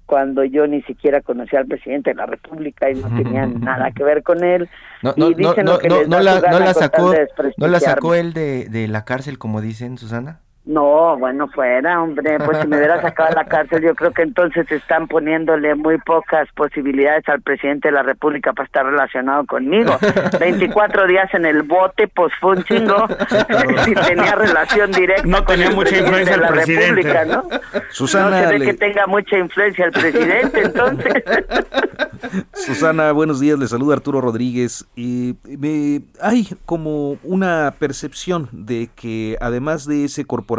[0.05, 4.03] cuando yo ni siquiera conocía al presidente de la República y no tenía nada que
[4.03, 4.69] ver con él.
[5.03, 7.13] No, no, no, no, la, no la sacó,
[7.57, 10.41] ¿no la sacó él de, de la cárcel, como dicen, Susana?
[10.65, 14.21] No, bueno, fuera, hombre, pues si me hubiera sacado de la cárcel, yo creo que
[14.21, 19.97] entonces están poniéndole muy pocas posibilidades al presidente de la República para estar relacionado conmigo.
[20.39, 23.07] 24 días en el bote, pues fue un chingo.
[23.83, 27.47] si tenía relación directa no tenía mucha influencia de la República, ¿no?
[27.89, 31.23] Susana, no se ve que tenga mucha influencia el presidente, entonces.
[32.53, 34.85] Susana, buenos días, le saluda Arturo Rodríguez.
[34.95, 40.58] Y me, hay como una percepción de que además de ese corporativo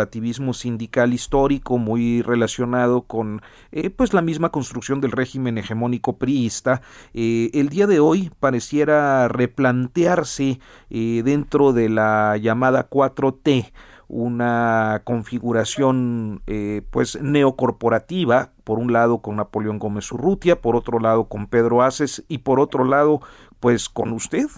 [0.52, 6.82] sindical histórico muy relacionado con eh, pues la misma construcción del régimen hegemónico priista,
[7.14, 10.60] eh, el día de hoy pareciera replantearse
[10.90, 13.72] eh, dentro de la llamada 4T
[14.12, 16.42] una configuración
[16.90, 22.24] pues neocorporativa, por un lado con Napoleón Gómez Urrutia, por otro lado con Pedro Aces
[22.26, 23.20] y por otro lado
[23.60, 24.48] pues con usted.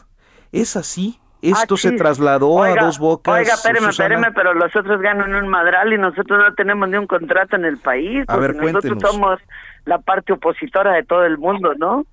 [0.53, 1.19] ¿Es así?
[1.43, 3.35] Esto se trasladó a dos bocas.
[3.35, 7.07] Oiga, espéreme, espéreme, pero los otros ganan un madral y nosotros no tenemos ni un
[7.07, 8.25] contrato en el país.
[8.29, 9.41] A ver, nosotros somos
[9.85, 12.07] la parte opositora de todo el mundo, ¿no?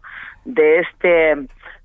[0.45, 1.35] De este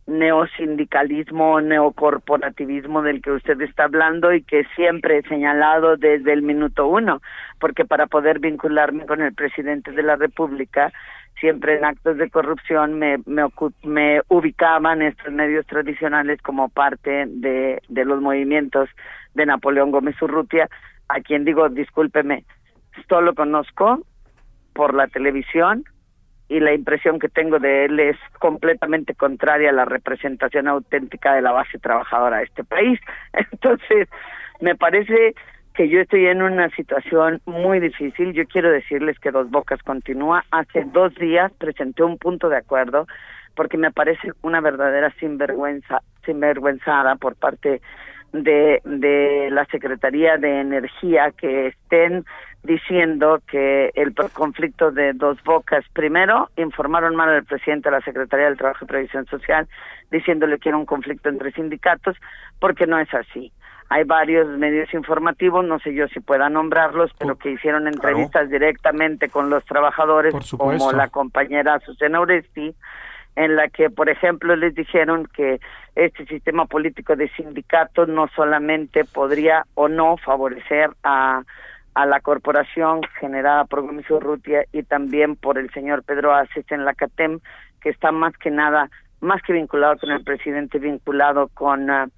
[0.07, 6.87] neosindicalismo, neocorporativismo del que usted está hablando y que siempre he señalado desde el minuto
[6.87, 7.23] uno,
[7.59, 10.93] porque para poder vincularme con el presidente de la República,
[11.45, 13.45] siempre en actos de corrupción me, me,
[13.83, 18.89] me ubicaban estos medios tradicionales como parte de, de los movimientos
[19.35, 20.71] de Napoleón Gómez Urrutia,
[21.11, 22.47] a quien digo, discúlpeme,
[23.11, 24.07] solo conozco
[24.73, 25.85] por la televisión
[26.49, 31.43] y la impresión que tengo de él es completamente contraria a la representación auténtica de
[31.43, 32.99] la base trabajadora de este país.
[33.53, 34.09] Entonces,
[34.63, 35.35] me parece
[35.75, 38.33] que yo estoy en una situación muy difícil.
[38.33, 40.45] Yo quiero decirles que Dos Bocas continúa.
[40.53, 43.07] Hace dos días presenté un punto de acuerdo
[43.57, 47.81] porque me parece una verdadera sinvergüenza, sinvergüenzada por parte
[48.33, 52.25] de, de la Secretaría de Energía que estén
[52.65, 58.47] diciendo que el conflicto de dos bocas, primero, informaron mal al presidente de la Secretaría
[58.47, 59.69] del Trabajo y Previsión Social,
[60.11, 62.17] diciéndole que era un conflicto entre sindicatos,
[62.59, 63.53] porque no es así.
[63.91, 69.29] Hay varios medios informativos, no sé yo si pueda nombrarlos, pero que hicieron entrevistas directamente
[69.29, 72.75] con los trabajadores, como la compañera Susana Oresti,
[73.37, 75.61] en la que, por ejemplo, les dijeron que
[75.95, 81.43] este sistema político de sindicatos no solamente podría o no favorecer a,
[81.95, 86.85] a la corporación generada por Gómez Urrutia y también por el señor Pedro Aces en
[86.85, 87.41] la CATEM,
[87.81, 88.89] que está más que nada,
[89.21, 92.09] más que vinculado con el presidente, vinculado con ah,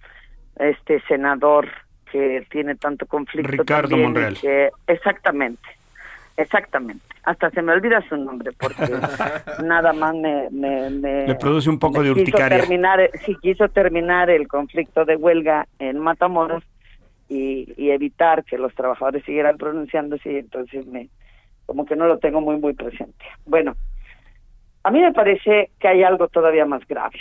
[0.58, 1.68] este senador
[2.10, 3.50] que tiene tanto conflicto.
[3.50, 4.36] Ricardo Monreal.
[4.86, 5.68] exactamente,
[6.36, 8.86] exactamente hasta se me olvida su nombre porque
[9.64, 12.60] nada más me, me, le produce un poco de urticaria.
[12.60, 16.62] Terminar, sí, quiso terminar el conflicto de huelga en Matamoros
[17.28, 21.08] y, y evitar que los trabajadores siguieran pronunciándose y entonces me
[21.66, 23.24] como que no lo tengo muy muy presente.
[23.44, 23.74] Bueno,
[24.84, 27.18] a mí me parece que hay algo todavía más grave.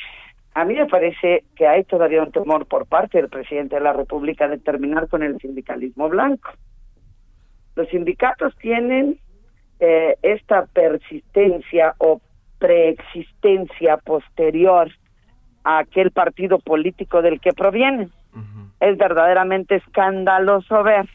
[0.56, 3.92] A mí me parece que hay todavía un temor por parte del presidente de la
[3.92, 6.50] República de terminar con el sindicalismo blanco.
[7.76, 9.20] Los sindicatos tienen
[9.82, 12.22] eh, esta persistencia o
[12.58, 14.90] preexistencia posterior
[15.66, 18.12] a aquel partido político del que provienen.
[18.80, 21.06] Es verdaderamente escandaloso ver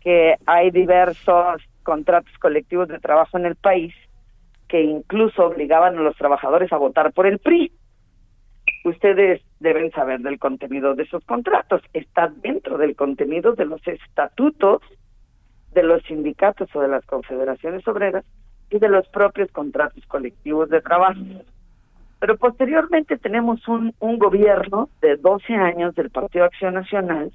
[0.00, 3.92] que hay diversos contratos colectivos de trabajo en el país
[4.68, 7.72] que incluso obligaban a los trabajadores a votar por el PRI.
[8.84, 11.82] Ustedes deben saber del contenido de esos contratos.
[11.92, 14.80] Está dentro del contenido de los estatutos
[15.72, 18.24] de los sindicatos o de las confederaciones obreras
[18.70, 21.20] y de los propios contratos colectivos de trabajo.
[22.18, 27.32] Pero posteriormente tenemos un, gobierno de 12 años del Partido Acción Nacional,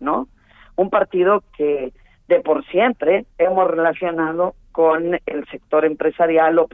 [0.00, 0.28] ¿no?
[0.76, 1.92] Un partido que
[2.28, 6.68] de por siempre hemos relacionado con el sector empresarial o,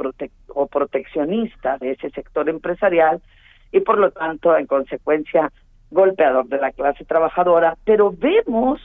[0.49, 3.21] o proteccionista de ese sector empresarial
[3.73, 5.53] y por lo tanto, en consecuencia,
[5.91, 8.81] golpeador de la clase trabajadora, pero vemos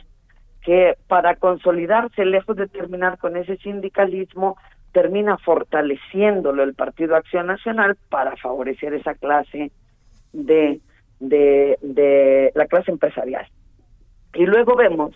[0.61, 4.57] que para consolidarse, lejos de terminar con ese sindicalismo,
[4.91, 9.71] termina fortaleciéndolo el Partido Acción Nacional para favorecer esa clase
[10.33, 10.79] de,
[11.19, 13.45] de, de la clase empresarial.
[14.33, 15.13] Y luego vemos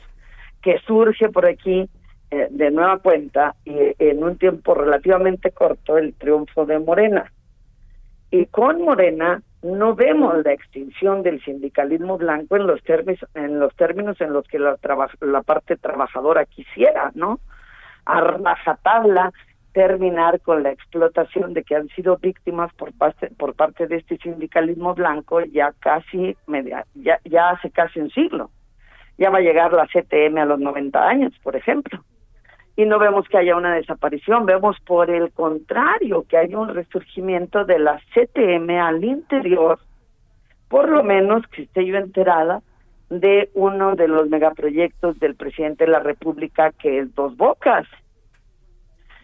[0.62, 1.90] que surge por aquí
[2.32, 7.32] eh, de nueva cuenta y en un tiempo relativamente corto el triunfo de Morena.
[8.30, 13.76] Y con Morena no vemos la extinción del sindicalismo blanco en los términos en los
[13.76, 14.78] términos en los que la,
[15.22, 17.40] la parte trabajadora quisiera, ¿no?
[18.06, 19.34] A rajatabla
[19.74, 24.18] terminar con la explotación de que han sido víctimas por parte por parte de este
[24.18, 28.52] sindicalismo blanco ya casi media, ya ya hace casi un siglo.
[29.18, 32.02] Ya va a llegar la CTM a los 90 años, por ejemplo
[32.80, 37.66] y no vemos que haya una desaparición, vemos por el contrario que hay un resurgimiento
[37.66, 39.80] de la CTM al interior,
[40.70, 42.62] por lo menos que esté yo enterada
[43.10, 47.86] de uno de los megaproyectos del presidente de la República que es Dos Bocas.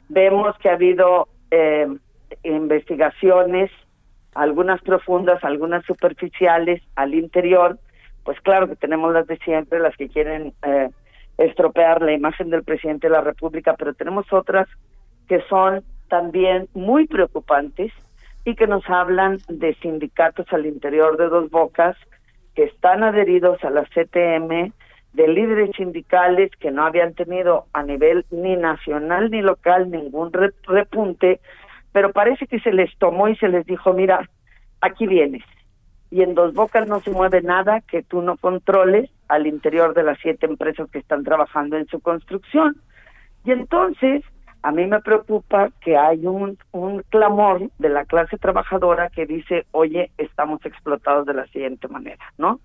[0.10, 1.88] Vemos que ha habido eh,
[2.44, 3.72] investigaciones,
[4.34, 7.80] algunas profundas, algunas superficiales al interior,
[8.26, 10.90] pues claro que tenemos las de siempre, las que quieren eh,
[11.38, 14.68] estropear la imagen del presidente de la República, pero tenemos otras
[15.28, 17.92] que son también muy preocupantes
[18.46, 21.98] y que nos hablan de sindicatos al interior de Dos Bocas
[22.54, 24.72] que están adheridos a la CTM,
[25.14, 30.32] de líderes sindicales que no habían tenido a nivel ni nacional ni local ningún
[30.64, 31.40] repunte,
[31.92, 34.30] pero parece que se les tomó y se les dijo, mira,
[34.82, 35.44] aquí vienes.
[36.12, 40.04] Y en Dos Bocas no se mueve nada que tú no controles al interior de
[40.04, 42.78] las siete empresas que están trabajando en su construcción.
[43.44, 44.24] Y entonces,
[44.62, 49.66] a mí me preocupa que hay un, un clamor de la clase trabajadora que dice,
[49.72, 52.60] oye, estamos explotados de la siguiente manera, ¿no?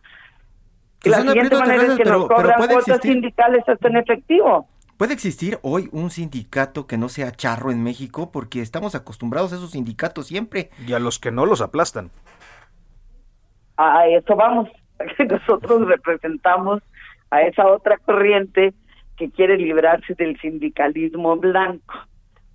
[1.02, 4.68] Y la siguiente manera es que nos cobran cuotas sindicales hasta en efectivo.
[5.00, 8.30] ¿Puede existir hoy un sindicato que no sea charro en México?
[8.30, 10.68] Porque estamos acostumbrados a esos sindicatos siempre.
[10.86, 12.10] Y a los que no los aplastan.
[13.82, 14.68] A eso vamos.
[15.30, 16.82] Nosotros representamos
[17.30, 18.74] a esa otra corriente
[19.16, 21.94] que quiere librarse del sindicalismo blanco.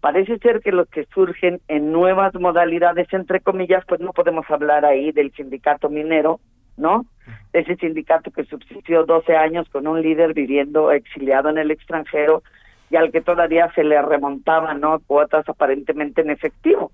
[0.02, 4.86] Parece ser que los que surgen en nuevas modalidades, entre comillas, pues no podemos hablar
[4.86, 6.40] ahí del sindicato minero,
[6.78, 7.08] ¿no?
[7.54, 12.44] Ese sindicato que subsistió 12 años con un líder viviendo exiliado en el extranjero
[12.92, 15.00] y al que todavía se le remontaban, ¿no?
[15.00, 16.92] Cuotas aparentemente en efectivo,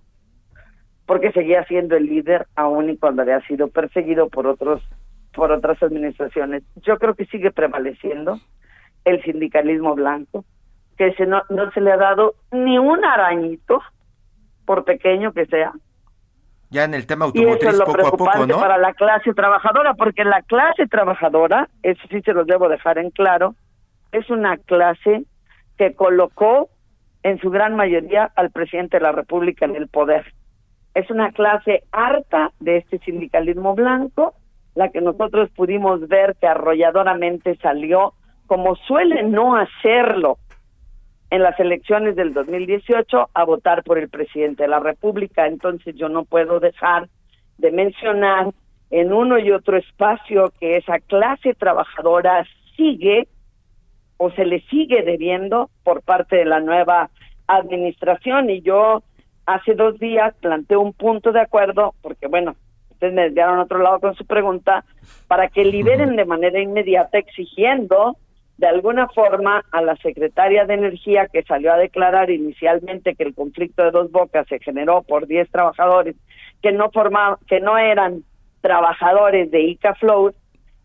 [1.11, 4.81] porque seguía siendo el líder aún y cuando había sido perseguido por otros
[5.33, 6.63] por otras administraciones.
[6.83, 8.39] Yo creo que sigue prevaleciendo
[9.03, 10.45] el sindicalismo blanco,
[10.97, 13.81] que se no, no se le ha dado ni un arañito,
[14.63, 15.73] por pequeño que sea,
[16.69, 18.59] ya en el tema y eso automotriz es lo poco a preocupante poco, ¿no?
[18.61, 23.09] para la clase trabajadora, porque la clase trabajadora, eso sí se los debo dejar en
[23.09, 23.55] claro,
[24.13, 25.25] es una clase
[25.77, 26.69] que colocó
[27.23, 30.33] en su gran mayoría al presidente de la República en el poder.
[30.93, 34.33] Es una clase harta de este sindicalismo blanco,
[34.75, 38.13] la que nosotros pudimos ver que arrolladoramente salió,
[38.47, 40.37] como suele no hacerlo
[41.29, 45.47] en las elecciones del 2018 a votar por el presidente de la República.
[45.47, 47.07] Entonces yo no puedo dejar
[47.57, 48.51] de mencionar
[48.89, 53.29] en uno y otro espacio que esa clase trabajadora sigue
[54.17, 57.09] o se le sigue debiendo por parte de la nueva
[57.47, 59.01] administración y yo
[59.53, 62.55] hace dos días planteé un punto de acuerdo porque bueno
[62.91, 64.83] ustedes me desviaron a otro lado con su pregunta
[65.27, 68.17] para que liberen de manera inmediata exigiendo
[68.57, 73.33] de alguna forma a la secretaria de Energía que salió a declarar inicialmente que el
[73.33, 76.15] conflicto de dos bocas se generó por 10 trabajadores
[76.61, 78.23] que no formaban, que no eran
[78.61, 80.35] trabajadores de ICAFLOR,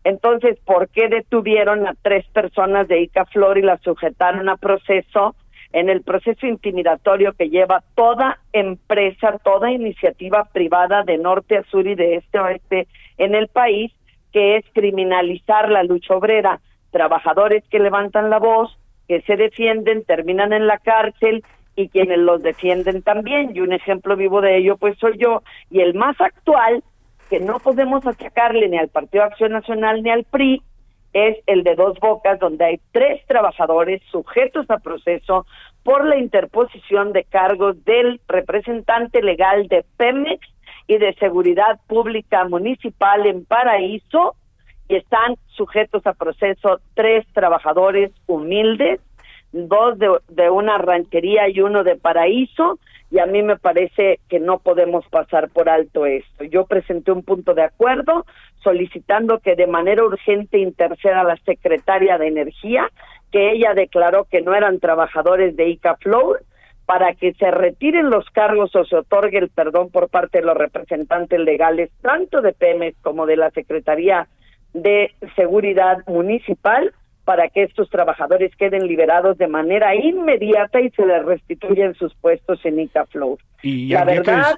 [0.03, 5.35] entonces ¿por qué detuvieron a tres personas de ICAFLOR y las sujetaron a proceso
[5.73, 11.87] en el proceso intimidatorio que lleva toda empresa, toda iniciativa privada de norte a sur
[11.87, 12.87] y de este a oeste
[13.17, 13.91] en el país,
[14.31, 16.59] que es criminalizar la lucha obrera?
[16.91, 21.43] trabajadores que levantan la voz, que se defienden, terminan en la cárcel
[21.75, 23.55] y quienes los defienden también.
[23.55, 25.43] Y un ejemplo vivo de ello, pues soy yo.
[25.69, 26.83] Y el más actual,
[27.29, 30.61] que no podemos achacarle ni al Partido Acción Nacional ni al PRI,
[31.13, 35.45] es el de Dos Bocas, donde hay tres trabajadores sujetos a proceso
[35.83, 40.47] por la interposición de cargos del representante legal de Pemex
[40.87, 44.35] y de Seguridad Pública Municipal en Paraíso,
[44.89, 49.01] y están sujetos a proceso tres trabajadores humildes,
[49.51, 52.79] dos de, una ranchería y uno de paraíso,
[53.09, 56.43] y a mí me parece que no podemos pasar por alto esto.
[56.43, 58.25] Yo presenté un punto de acuerdo
[58.63, 62.91] solicitando que de manera urgente interceda la secretaria de Energía,
[63.31, 66.37] que ella declaró que no eran trabajadores de ICAFLOW,
[66.85, 70.55] para que se retiren los cargos o se otorgue el perdón por parte de los
[70.55, 74.27] representantes legales, tanto de Pemex como de la Secretaría
[74.73, 76.93] de seguridad municipal
[77.27, 82.63] para que estos trabajadores queden liberados de manera inmediata y se les restituyan sus puestos
[82.63, 83.37] en ICAFLOW.
[83.63, 84.55] Y La verdad,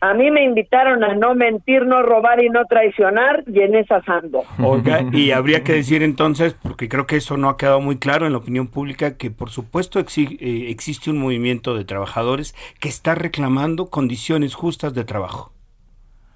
[0.00, 4.02] a mí me invitaron a no mentir, no robar y no traicionar y en esas
[4.08, 4.44] ando.
[4.64, 8.24] Oiga, y habría que decir entonces, porque creo que eso no ha quedado muy claro
[8.24, 12.88] en la opinión pública, que por supuesto exi- eh, existe un movimiento de trabajadores que
[12.88, 15.52] está reclamando condiciones justas de trabajo.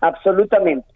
[0.03, 0.87] Absolutamente.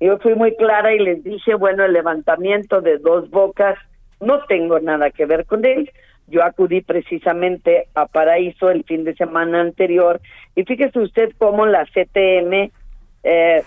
[0.00, 3.76] Yo fui muy clara y les dije, bueno, el levantamiento de dos bocas,
[4.20, 5.90] no tengo nada que ver con él.
[6.26, 10.20] Yo acudí precisamente a Paraíso el fin de semana anterior
[10.54, 12.70] y fíjese usted cómo la CTM,
[13.24, 13.62] eh,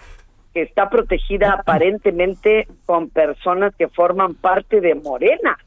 [0.54, 5.58] que está protegida aparentemente con personas que forman parte de Morena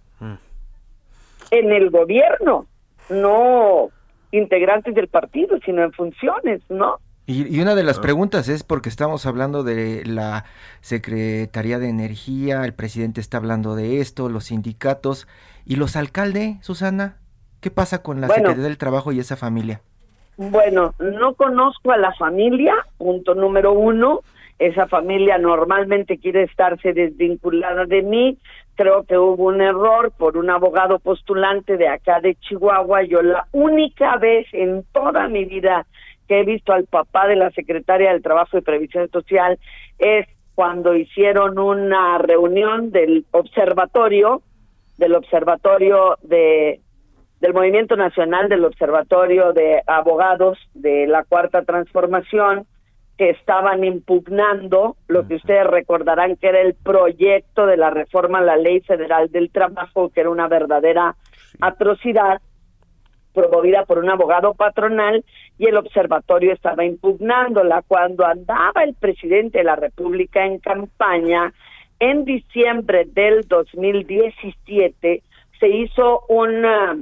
[1.51, 2.67] en el gobierno,
[3.09, 3.89] no
[4.31, 6.99] integrantes del partido, sino en funciones, ¿no?
[7.31, 10.47] Y, y una de las preguntas es porque estamos hablando de la
[10.81, 15.29] Secretaría de Energía, el presidente está hablando de esto, los sindicatos
[15.65, 17.19] y los alcaldes, Susana.
[17.61, 18.41] ¿Qué pasa con la Bueno.
[18.43, 19.81] Secretaría del Trabajo y esa familia?
[20.39, 24.23] Bueno, no conozco a la familia, punto número uno.
[24.59, 28.39] Esa familia normalmente quiere estarse desvinculada de mí.
[28.75, 33.05] Creo que hubo un error por un abogado postulante de acá de Chihuahua.
[33.05, 35.87] Yo la única vez en toda mi vida
[36.31, 39.59] que he visto al papá de la secretaria del Trabajo y Previsión Social
[39.99, 44.41] es cuando hicieron una reunión del observatorio,
[44.97, 46.79] del observatorio de
[47.41, 52.67] del Movimiento Nacional del Observatorio de Abogados de la Cuarta Transformación,
[53.19, 58.43] que estaban impugnando lo que ustedes recordarán que era el proyecto de la reforma a
[58.43, 61.17] la Ley Federal del Trabajo, que era una verdadera
[61.61, 62.41] atrocidad
[63.33, 65.25] promovida por un abogado patronal
[65.59, 67.83] y el observatorio estaba impugnándola.
[67.87, 71.53] Cuando andaba el presidente de la República en campaña,
[71.99, 75.23] en diciembre del 2017
[75.59, 76.97] se hizo una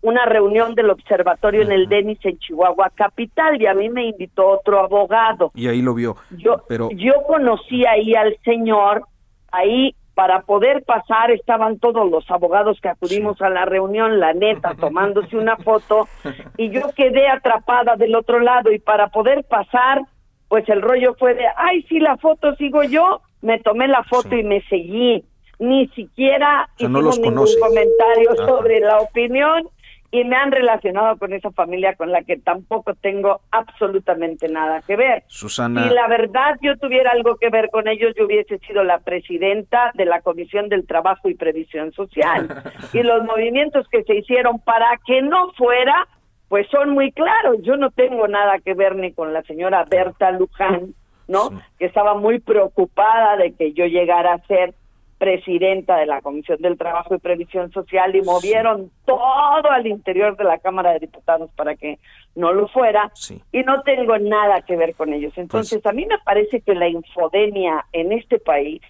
[0.00, 4.46] una reunión del observatorio en el Denis en Chihuahua capital y a mí me invitó
[4.48, 5.50] otro abogado.
[5.54, 6.16] Y ahí lo vio.
[6.30, 9.02] Yo pero yo conocí ahí al señor,
[9.50, 14.74] ahí para poder pasar estaban todos los abogados que acudimos a la reunión, la neta,
[14.80, 16.08] tomándose una foto
[16.56, 20.00] y yo quedé atrapada del otro lado y para poder pasar,
[20.48, 24.34] pues el rollo fue de, ay, sí, la foto sigo yo, me tomé la foto
[24.34, 25.24] y me seguí.
[25.60, 27.60] Ni siquiera sea, no hicimos los ningún conoce.
[27.60, 28.46] comentario Ajá.
[28.48, 29.68] sobre la opinión
[30.10, 34.96] y me han relacionado con esa familia con la que tampoco tengo absolutamente nada que
[34.96, 35.24] ver.
[35.26, 39.00] Susana, Si la verdad yo tuviera algo que ver con ellos, yo hubiese sido la
[39.00, 42.48] presidenta de la Comisión del Trabajo y Previsión Social.
[42.94, 46.08] y los movimientos que se hicieron para que no fuera,
[46.48, 47.58] pues son muy claros.
[47.62, 50.94] Yo no tengo nada que ver ni con la señora Berta Luján,
[51.26, 51.50] ¿no?
[51.78, 54.72] Que estaba muy preocupada de que yo llegara a ser
[55.18, 60.44] presidenta de la Comisión del Trabajo y Previsión Social y movieron todo al interior de
[60.44, 61.98] la Cámara de Diputados para que
[62.34, 63.12] no lo fuera
[63.52, 65.32] y no tengo nada que ver con ellos.
[65.36, 68.80] Entonces, a mí me parece que la infodemia en este país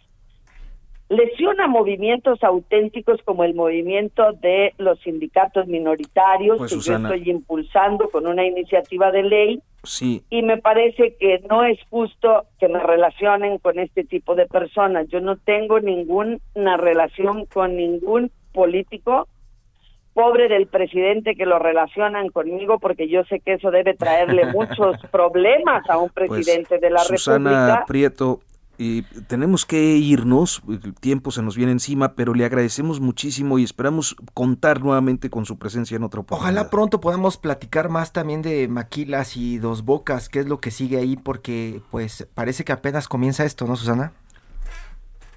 [1.09, 7.09] lesiona movimientos auténticos como el movimiento de los sindicatos minoritarios Pues, que Susana.
[7.09, 11.79] yo estoy impulsando con una iniciativa de ley sí, y me parece que no es
[11.89, 15.09] justo que me relacionen con este tipo de personas.
[15.09, 19.29] Yo no tengo ninguna relación con ningún político.
[20.13, 24.97] Pobre del presidente que lo relacionan conmigo porque yo sé que eso debe traerle muchos
[25.13, 27.85] problemas a un pues, presidente de la Susana República.
[27.87, 28.41] Prieto,
[28.79, 33.65] y tenemos que irnos, el tiempo se nos viene encima, pero le agradecemos muchísimo y
[33.65, 36.53] esperamos contar nuevamente con su presencia en otra oportunidad.
[36.53, 40.71] Ojalá pronto podamos platicar más también de Maquilas y Dos Bocas, qué es lo que
[40.71, 44.13] sigue ahí, porque pues parece que apenas comienza esto, ¿no, Susana?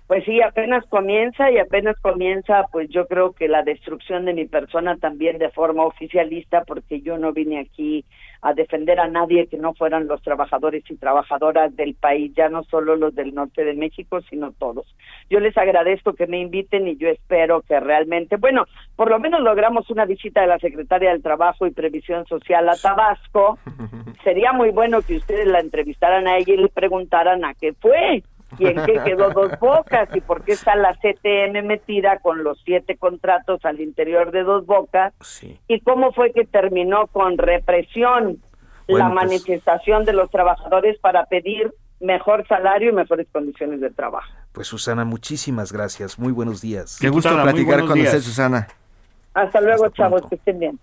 [0.06, 4.46] Pues sí, apenas comienza y apenas comienza, pues yo creo que la destrucción de mi
[4.46, 8.04] persona también de forma oficialista, porque yo no vine aquí
[8.42, 12.64] a defender a nadie que no fueran los trabajadores y trabajadoras del país, ya no
[12.64, 14.86] solo los del norte de México, sino todos.
[15.30, 18.66] Yo les agradezco que me inviten y yo espero que realmente, bueno,
[18.96, 22.76] por lo menos logramos una visita de la secretaria del Trabajo y Previsión Social a
[22.76, 23.60] Tabasco.
[24.24, 28.24] Sería muy bueno que ustedes la entrevistaran a ella y le preguntaran a qué fue
[28.58, 32.60] y en qué quedó dos bocas y por qué está la CTM metida con los
[32.64, 35.14] siete contratos al interior de dos bocas
[35.68, 38.42] y cómo fue que terminó con represión
[38.88, 43.92] Bueno, la pues- manifestación de los trabajadores para pedir mejor salario y mejores condiciones de
[43.92, 44.32] trabajo.
[44.52, 46.18] Pues Susana, muchísimas gracias.
[46.18, 46.98] Muy buenos días.
[47.00, 48.68] Qué gusto platicar con usted, Susana.
[49.34, 50.80] Hasta luego, chavos, que estén bien.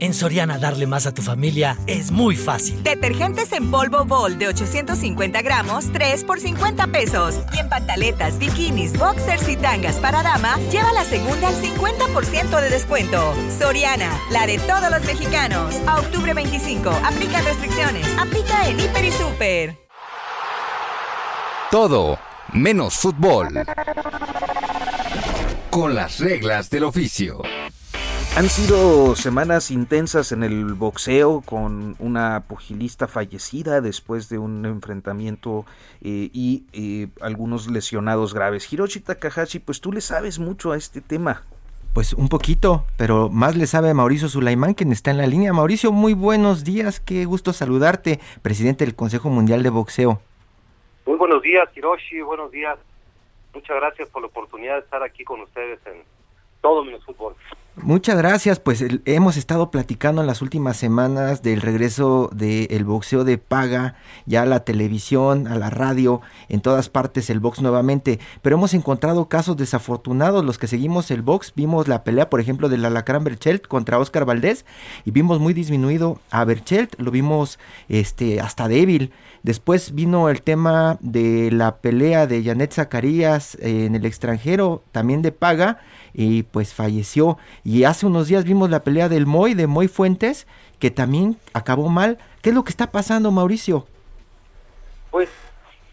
[0.00, 2.82] En Soriana darle más a tu familia es muy fácil.
[2.82, 7.40] Detergentes en polvo Bol de 850 gramos, 3 por 50 pesos.
[7.52, 12.70] Y en pantaletas, bikinis, boxers y tangas para dama, lleva la segunda al 50% de
[12.70, 13.34] descuento.
[13.58, 15.74] Soriana, la de todos los mexicanos.
[15.86, 18.06] A octubre 25, aplica restricciones.
[18.18, 19.78] Aplica en Hiper y Super.
[21.70, 22.18] Todo
[22.52, 23.48] menos fútbol.
[25.70, 27.42] Con las reglas del oficio.
[28.36, 35.64] Han sido semanas intensas en el boxeo con una pugilista fallecida después de un enfrentamiento
[36.02, 38.72] eh, y eh, algunos lesionados graves.
[38.72, 41.44] Hiroshi Takahashi, pues tú le sabes mucho a este tema.
[41.94, 45.52] Pues un poquito, pero más le sabe Mauricio Sulaimán, quien está en la línea.
[45.52, 50.20] Mauricio, muy buenos días, qué gusto saludarte, presidente del Consejo Mundial de Boxeo.
[51.06, 52.80] Muy buenos días, Hiroshi, buenos días.
[53.54, 56.02] Muchas gracias por la oportunidad de estar aquí con ustedes en
[56.60, 57.36] Todo Menos Fútbol.
[57.82, 63.24] Muchas gracias, pues el- hemos estado platicando en las últimas semanas del regreso del boxeo
[63.24, 63.96] de paga,
[64.26, 68.74] ya a la televisión, a la radio, en todas partes el box nuevamente, pero hemos
[68.74, 73.24] encontrado casos desafortunados, los que seguimos el box, vimos la pelea, por ejemplo, del Alacrán
[73.24, 74.64] Berchelt contra Oscar Valdés,
[75.04, 77.58] y vimos muy disminuido a Berchelt, lo vimos
[77.88, 79.10] este, hasta débil,
[79.42, 85.22] después vino el tema de la pelea de Janet Zacarías eh, en el extranjero, también
[85.22, 85.80] de paga,
[86.14, 87.36] y pues falleció.
[87.64, 90.46] Y hace unos días vimos la pelea del Moy, de Moy Fuentes,
[90.78, 92.18] que también acabó mal.
[92.40, 93.86] ¿Qué es lo que está pasando, Mauricio?
[95.10, 95.28] Pues,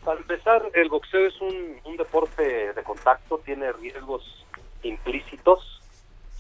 [0.05, 4.45] para empezar, el boxeo es un, un deporte de contacto, tiene riesgos
[4.83, 5.81] implícitos.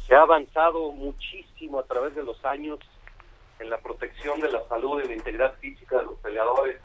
[0.07, 2.79] Se ha avanzado muchísimo a través de los años
[3.59, 6.79] en la protección de la salud y la integridad física de los peleadores.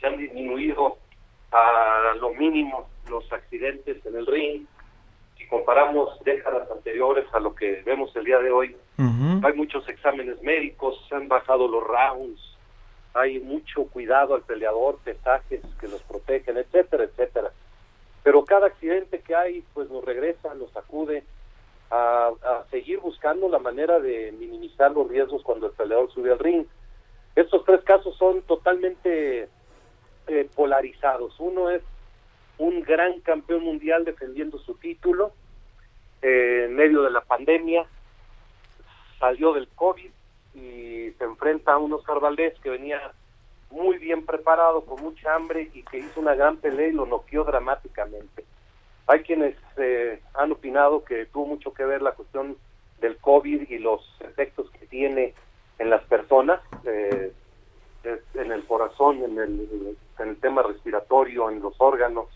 [0.00, 0.98] Se han disminuido
[1.50, 4.66] a lo mínimo los accidentes en el ring.
[5.36, 8.76] Si comparamos décadas anteriores a lo que vemos el día de hoy,
[9.44, 12.40] hay muchos exámenes médicos, se han bajado los rounds,
[13.14, 17.50] hay mucho cuidado al peleador, pesajes que los protegen, etcétera, etcétera.
[18.22, 21.24] Pero cada accidente que hay, pues nos regresa, nos sacude
[21.90, 26.38] a, a seguir buscando la manera de minimizar los riesgos cuando el peleador sube al
[26.38, 26.64] ring.
[27.34, 29.48] Estos tres casos son totalmente
[30.28, 31.34] eh, polarizados.
[31.40, 31.82] Uno es
[32.62, 35.32] un gran campeón mundial defendiendo su título
[36.22, 37.84] eh, en medio de la pandemia,
[39.18, 40.10] salió del COVID
[40.54, 43.00] y se enfrenta a un Oscar Valdés que venía
[43.70, 47.42] muy bien preparado, con mucha hambre y que hizo una gran pelea y lo noqueó
[47.42, 48.44] dramáticamente.
[49.08, 52.56] Hay quienes eh, han opinado que tuvo mucho que ver la cuestión
[53.00, 55.34] del COVID y los efectos que tiene
[55.80, 57.32] en las personas, eh,
[58.34, 62.28] en el corazón, en el, en el tema respiratorio, en los órganos.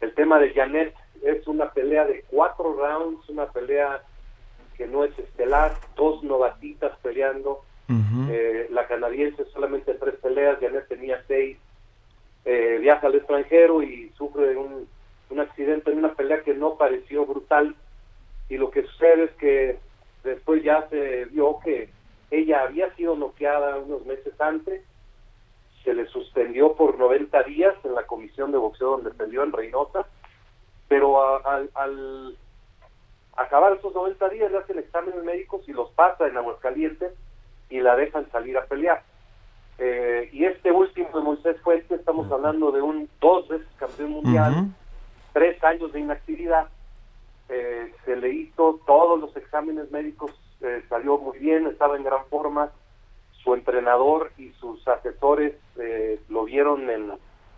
[0.00, 4.02] El tema de Janet es una pelea de cuatro rounds, una pelea
[4.76, 7.64] que no es estelar, dos novatitas peleando.
[8.32, 11.58] Eh, la canadiense solamente tres peleas, Janet tenía seis.
[12.44, 14.88] Eh, viaja al extranjero y sufre un,
[15.28, 17.74] un accidente en una pelea que no pareció brutal.
[18.48, 19.78] Y lo que sucede es que
[20.24, 21.90] después ya se vio que
[22.30, 24.82] ella había sido noqueada unos meses antes,
[25.84, 30.06] se le suspendió por 90 días en la comisión de boxeo donde peleó en Reynosa,
[30.88, 32.36] pero al, al
[33.36, 37.12] acabar esos 90 días le hacen exámenes médicos y los pasa en Aguascalientes
[37.70, 39.02] y la dejan salir a pelear.
[39.78, 44.66] Eh, y este último de Moisés Fuente, estamos hablando de un dos veces campeón mundial,
[45.32, 46.68] tres años de inactividad,
[47.48, 52.26] eh, se le hizo todos los exámenes médicos eh, salió muy bien, estaba en gran
[52.26, 52.70] forma.
[53.42, 57.12] Su entrenador y sus asesores eh, lo vieron en,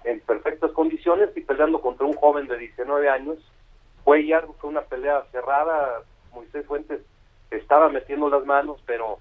[0.04, 3.38] en perfectas condiciones y peleando contra un joven de 19 años.
[4.04, 6.02] Fue ya, fue una pelea cerrada.
[6.32, 7.00] Moisés Fuentes
[7.50, 9.18] estaba metiendo las manos, pero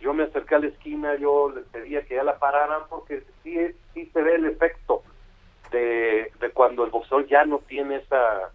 [0.00, 3.56] yo me acerqué a la esquina, yo les pedía que ya la pararan porque sí,
[3.94, 5.02] sí se ve el efecto
[5.70, 8.50] de, de cuando el boxeador ya no tiene esa,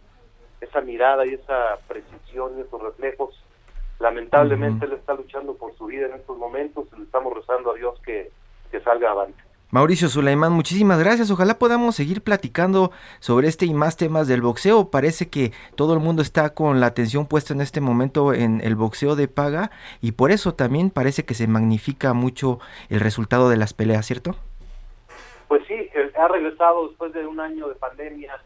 [0.62, 3.44] esa mirada y esa precisión y esos reflejos
[4.00, 7.76] Lamentablemente él está luchando por su vida en estos momentos y le estamos rezando a
[7.76, 8.32] Dios que,
[8.72, 9.44] que salga avante.
[9.72, 11.30] Mauricio Sulaimán, muchísimas gracias.
[11.30, 14.90] Ojalá podamos seguir platicando sobre este y más temas del boxeo.
[14.90, 18.76] Parece que todo el mundo está con la atención puesta en este momento en el
[18.76, 19.70] boxeo de paga
[20.02, 24.36] y por eso también parece que se magnifica mucho el resultado de las peleas, ¿cierto?
[25.48, 28.42] Pues sí, eh, ha regresado después de un año de pandemia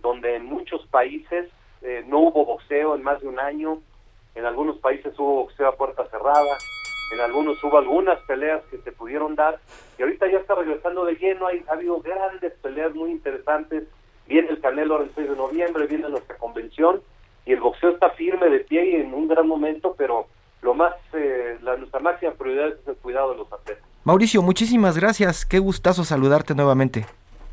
[0.00, 1.50] donde en muchos países
[1.82, 3.82] eh, no hubo boxeo en más de un año
[4.34, 6.58] en algunos países hubo boxeo a puerta cerrada,
[7.12, 9.58] en algunos hubo algunas peleas que se pudieron dar,
[9.98, 13.84] y ahorita ya está regresando de lleno, hay, ha habido grandes peleas muy interesantes,
[14.26, 17.02] viene el Canelo el 6 de noviembre, viene nuestra convención,
[17.44, 20.26] y el boxeo está firme de pie y en un gran momento, pero
[20.62, 23.84] lo más, eh, la, nuestra máxima prioridad es el cuidado de los atletas.
[24.04, 27.04] Mauricio, muchísimas gracias, qué gustazo saludarte nuevamente.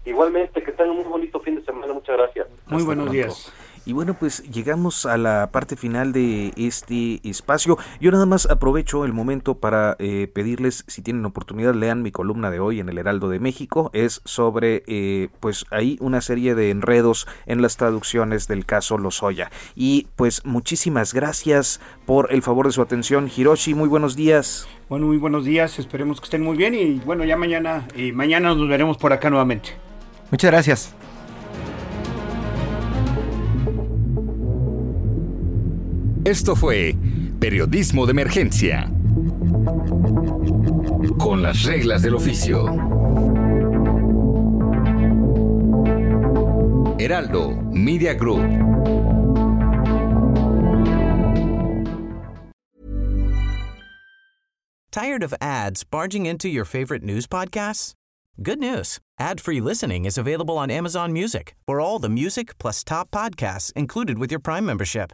[0.06, 2.48] Igualmente, que tengan un muy bonito fin de semana, muchas gracias.
[2.68, 3.52] Muy buenos días.
[3.90, 7.80] Y bueno, pues llegamos a la parte final de este espacio.
[8.00, 12.52] Yo nada más aprovecho el momento para eh, pedirles, si tienen oportunidad, lean mi columna
[12.52, 13.90] de hoy en el Heraldo de México.
[13.94, 19.50] Es sobre, eh, pues ahí una serie de enredos en las traducciones del caso Lozoya.
[19.74, 23.28] Y pues muchísimas gracias por el favor de su atención.
[23.36, 24.68] Hiroshi, muy buenos días.
[24.88, 25.80] Bueno, muy buenos días.
[25.80, 29.32] Esperemos que estén muy bien y bueno, ya mañana, y mañana nos veremos por acá
[29.32, 29.72] nuevamente.
[30.30, 30.96] Muchas gracias.
[36.26, 36.96] Esto fue
[37.40, 38.92] Periodismo de Emergencia.
[41.18, 42.66] Con las reglas del oficio.
[47.00, 48.44] Heraldo Media Group.
[54.92, 57.94] Tired of ads barging into your favorite news podcasts?
[58.44, 59.00] Good news.
[59.20, 64.20] Ad-free listening is available on Amazon Music for all the music plus top podcasts included
[64.20, 65.14] with your Prime membership.